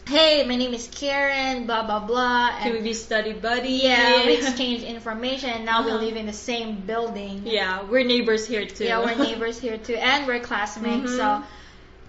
Hey, 0.06 0.42
my 0.46 0.56
name 0.56 0.74
is 0.74 0.88
Karen. 0.90 1.66
Blah 1.66 1.86
blah 1.86 2.00
blah. 2.06 2.58
Can 2.62 2.72
we 2.72 2.80
be 2.80 2.94
study 2.94 3.32
buddy? 3.32 3.78
Yeah, 3.86 4.26
we 4.26 4.34
exchange 4.42 4.82
information 4.82 5.50
and 5.50 5.64
now 5.64 5.84
we 5.84 5.90
Uh-huh. 5.92 6.02
live 6.04 6.16
in 6.16 6.26
the 6.26 6.32
same 6.50 6.82
building. 6.86 7.42
Yeah, 7.46 7.82
we're 7.90 8.04
neighbors 8.04 8.46
here 8.46 8.66
too. 8.66 8.84
Yeah, 8.90 8.98
we're 9.04 9.14
neighbors 9.28 9.58
here 9.60 9.78
too 9.78 9.94
and 9.94 10.26
we're 10.26 10.40
classmates. 10.40 11.10
Mhm. 11.12 11.16
So 11.16 11.42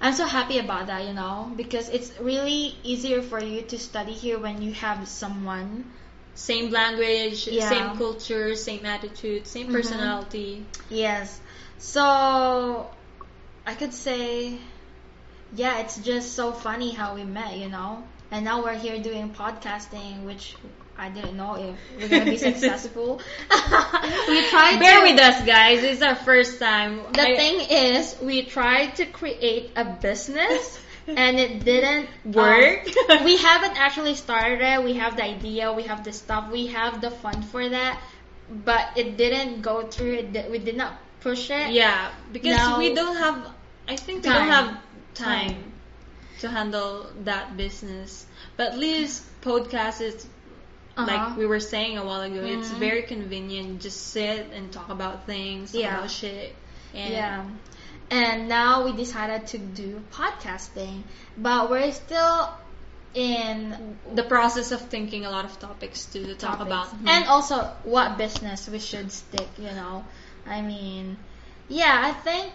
I'm 0.01 0.13
so 0.13 0.25
happy 0.25 0.57
about 0.57 0.87
that, 0.87 1.05
you 1.05 1.13
know, 1.13 1.53
because 1.55 1.87
it's 1.89 2.11
really 2.19 2.75
easier 2.83 3.21
for 3.21 3.39
you 3.39 3.61
to 3.61 3.77
study 3.77 4.13
here 4.13 4.39
when 4.39 4.61
you 4.61 4.73
have 4.73 5.07
someone 5.07 5.85
same 6.33 6.71
language, 6.71 7.47
Yeah. 7.47 7.69
same 7.69 7.97
culture, 7.97 8.55
same 8.55 8.85
attitude, 8.85 9.45
same 9.45 9.67
Mhm. 9.67 9.73
personality. 9.73 10.65
Yes. 10.89 11.39
So 11.77 12.89
I 13.65 13.75
could 13.75 13.93
say, 13.93 14.57
yeah, 15.53 15.79
it's 15.79 15.97
just 15.97 16.33
so 16.33 16.51
funny 16.51 16.91
how 16.91 17.13
we 17.15 17.23
met, 17.23 17.57
you 17.57 17.69
know. 17.69 18.03
And 18.31 18.45
now 18.45 18.63
we're 18.63 18.77
here 18.77 18.97
doing 19.01 19.29
podcasting, 19.33 20.23
which 20.25 20.55
I 20.97 21.09
didn't 21.09 21.35
know 21.35 21.55
if 21.55 21.75
we're 21.97 22.07
gonna 22.07 22.31
be 22.31 22.37
successful. 22.49 23.17
we 23.49 24.47
tried. 24.49 24.79
Bear 24.79 25.03
to, 25.05 25.11
with 25.11 25.19
us, 25.19 25.45
guys. 25.45 25.83
It's 25.83 26.01
our 26.01 26.15
first 26.15 26.57
time. 26.59 27.01
The 27.13 27.21
I- 27.27 27.35
thing 27.35 27.59
is, 27.69 28.15
we 28.21 28.43
tried 28.45 28.95
to 28.97 29.05
create 29.05 29.71
a 29.75 29.83
business, 29.83 30.79
and 31.07 31.39
it 31.39 31.65
didn't 31.65 32.07
Work? 32.23 32.87
um, 33.09 33.23
we 33.25 33.35
haven't 33.37 33.77
actually 33.79 34.15
started 34.15 34.61
it. 34.61 34.81
We 34.83 34.93
have 34.93 35.17
the 35.17 35.23
idea, 35.25 35.73
we 35.73 35.83
have 35.83 36.03
the 36.03 36.13
stuff, 36.13 36.49
we 36.51 36.67
have 36.67 37.01
the 37.01 37.11
fund 37.11 37.43
for 37.43 37.67
that, 37.67 37.99
but 38.63 38.95
it 38.95 39.17
didn't 39.17 39.61
go 39.61 39.87
through. 39.87 40.13
It 40.33 40.49
we 40.49 40.59
did 40.59 40.77
not 40.77 40.93
push 41.19 41.49
it. 41.49 41.71
Yeah, 41.71 42.11
because 42.31 42.55
Now- 42.57 42.77
we 42.79 42.93
don't 42.93 43.17
have. 43.17 43.51
I 43.89 43.97
think 43.97 44.23
we 44.23 44.29
don't 44.29 44.47
have 44.47 44.77
time, 45.15 45.49
Time. 45.49 45.70
To 46.41 46.49
handle 46.49 47.07
that 47.23 47.55
business. 47.57 48.25
But 48.57 48.77
least 48.77 49.23
podcast 49.41 50.01
is 50.01 50.27
Uh-huh. 50.97 51.07
like 51.07 51.37
we 51.37 51.45
were 51.45 51.59
saying 51.61 51.97
a 51.97 52.03
while 52.03 52.21
ago. 52.21 52.43
It's 52.43 52.67
Mhm. 52.69 52.79
very 52.79 53.03
convenient. 53.03 53.81
Just 53.81 54.11
sit 54.11 54.51
and 54.53 54.71
talk 54.73 54.89
about 54.89 55.25
things, 55.25 55.73
Yeah. 55.73 55.97
about 55.97 56.11
shit. 56.11 56.53
And 56.93 57.13
Yeah. 57.13 57.45
And 58.11 58.49
now 58.49 58.83
we 58.83 58.91
decided 58.91 59.47
to 59.53 59.57
do 59.57 60.03
podcasting, 60.11 61.03
but 61.37 61.69
we're 61.69 61.93
still 61.93 62.49
in 63.13 63.97
the 64.13 64.23
process 64.23 64.71
of 64.73 64.81
thinking 64.89 65.25
a 65.25 65.29
lot 65.31 65.45
of 65.45 65.57
topics 65.59 66.05
to 66.07 66.35
talk 66.35 66.59
about. 66.59 66.87
and 67.05 67.25
also 67.27 67.71
what 67.83 68.17
business 68.17 68.67
we 68.67 68.79
should 68.79 69.11
stick. 69.11 69.47
You 69.57 69.71
know, 69.71 70.03
I 70.45 70.61
mean, 70.61 71.17
yeah, 71.69 72.01
I 72.03 72.11
think, 72.11 72.51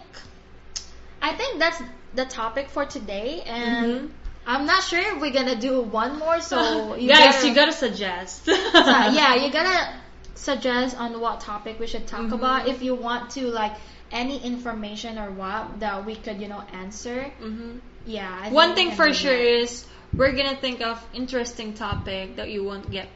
I 1.21 1.33
think 1.33 1.57
that's 1.59 1.81
the 2.13 2.25
topic 2.25 2.69
for 2.69 2.85
today, 2.85 3.41
and 3.45 3.91
Mhm. 3.91 4.09
I'm 4.45 4.65
not 4.65 4.83
sure 4.83 4.99
if 4.99 5.19
we're 5.21 5.31
gonna 5.33 5.55
do 5.59 5.81
one 5.81 6.17
more. 6.19 6.39
So 6.41 6.95
you 6.99 7.07
guys, 7.09 7.35
gotta- 7.35 7.47
you 7.47 7.53
gotta 7.55 7.73
suggest. 7.73 8.47
uh, 8.49 8.53
yeah, 9.13 9.35
you 9.35 9.51
gotta 9.51 9.93
suggest 10.35 10.97
on 10.97 11.19
what 11.19 11.41
topic 11.41 11.79
we 11.79 11.87
should 11.87 12.07
talk 12.07 12.21
Mhm. 12.21 12.33
about 12.33 12.67
if 12.67 12.81
you 12.81 12.95
want 12.95 13.31
to 13.31 13.47
like 13.47 13.73
any 14.11 14.41
information 14.41 15.17
or 15.19 15.29
what 15.31 15.79
that 15.81 16.05
we 16.05 16.15
could 16.15 16.39
you 16.39 16.47
know 16.47 16.63
answer. 16.73 17.29
Mm-hmm. 17.41 17.79
Yeah. 18.05 18.49
One 18.51 18.73
thing 18.75 18.91
for 18.91 19.11
sure 19.13 19.35
that. 19.35 19.61
is 19.63 19.85
we're 20.15 20.31
gonna 20.31 20.55
think 20.55 20.79
of 20.81 21.03
interesting 21.13 21.73
topic 21.73 22.37
that 22.37 22.49
you 22.49 22.63
won't 22.63 22.89
get 22.89 23.09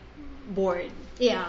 bored. 0.49 0.91
Yeah. 1.17 1.45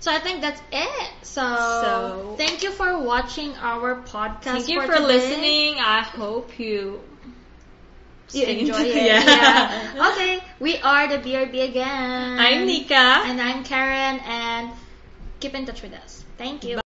So 0.00 0.12
I 0.12 0.18
think 0.20 0.40
that's 0.40 0.60
it. 0.72 1.10
So, 1.22 1.42
So- 1.56 2.34
thank 2.38 2.62
you 2.62 2.70
for 2.70 2.98
watching 3.02 3.54
our 3.56 4.02
podcast. 4.02 4.42
Thank 4.42 4.68
you 4.68 4.80
for, 4.80 4.94
today. 4.94 5.06
listening. 5.06 5.78
I 5.80 6.02
hope 6.02 6.58
you 6.58 7.00
You 8.32 8.44
enjoy 8.46 8.82
it. 8.82 8.94
Yeah. 8.94 9.22
yeah. 9.24 10.10
Okay. 10.12 10.40
We 10.60 10.78
are 10.78 11.08
the 11.08 11.18
BRB 11.18 11.64
again. 11.68 12.38
I'm 12.38 12.66
Nika. 12.66 12.94
And 12.94 13.40
I'm 13.40 13.64
Karen. 13.64 14.20
And 14.20 14.70
keep 15.40 15.54
in 15.54 15.64
touch 15.66 15.82
with 15.82 15.94
us. 15.94 16.24
Thank 16.36 16.64
you. 16.64 16.80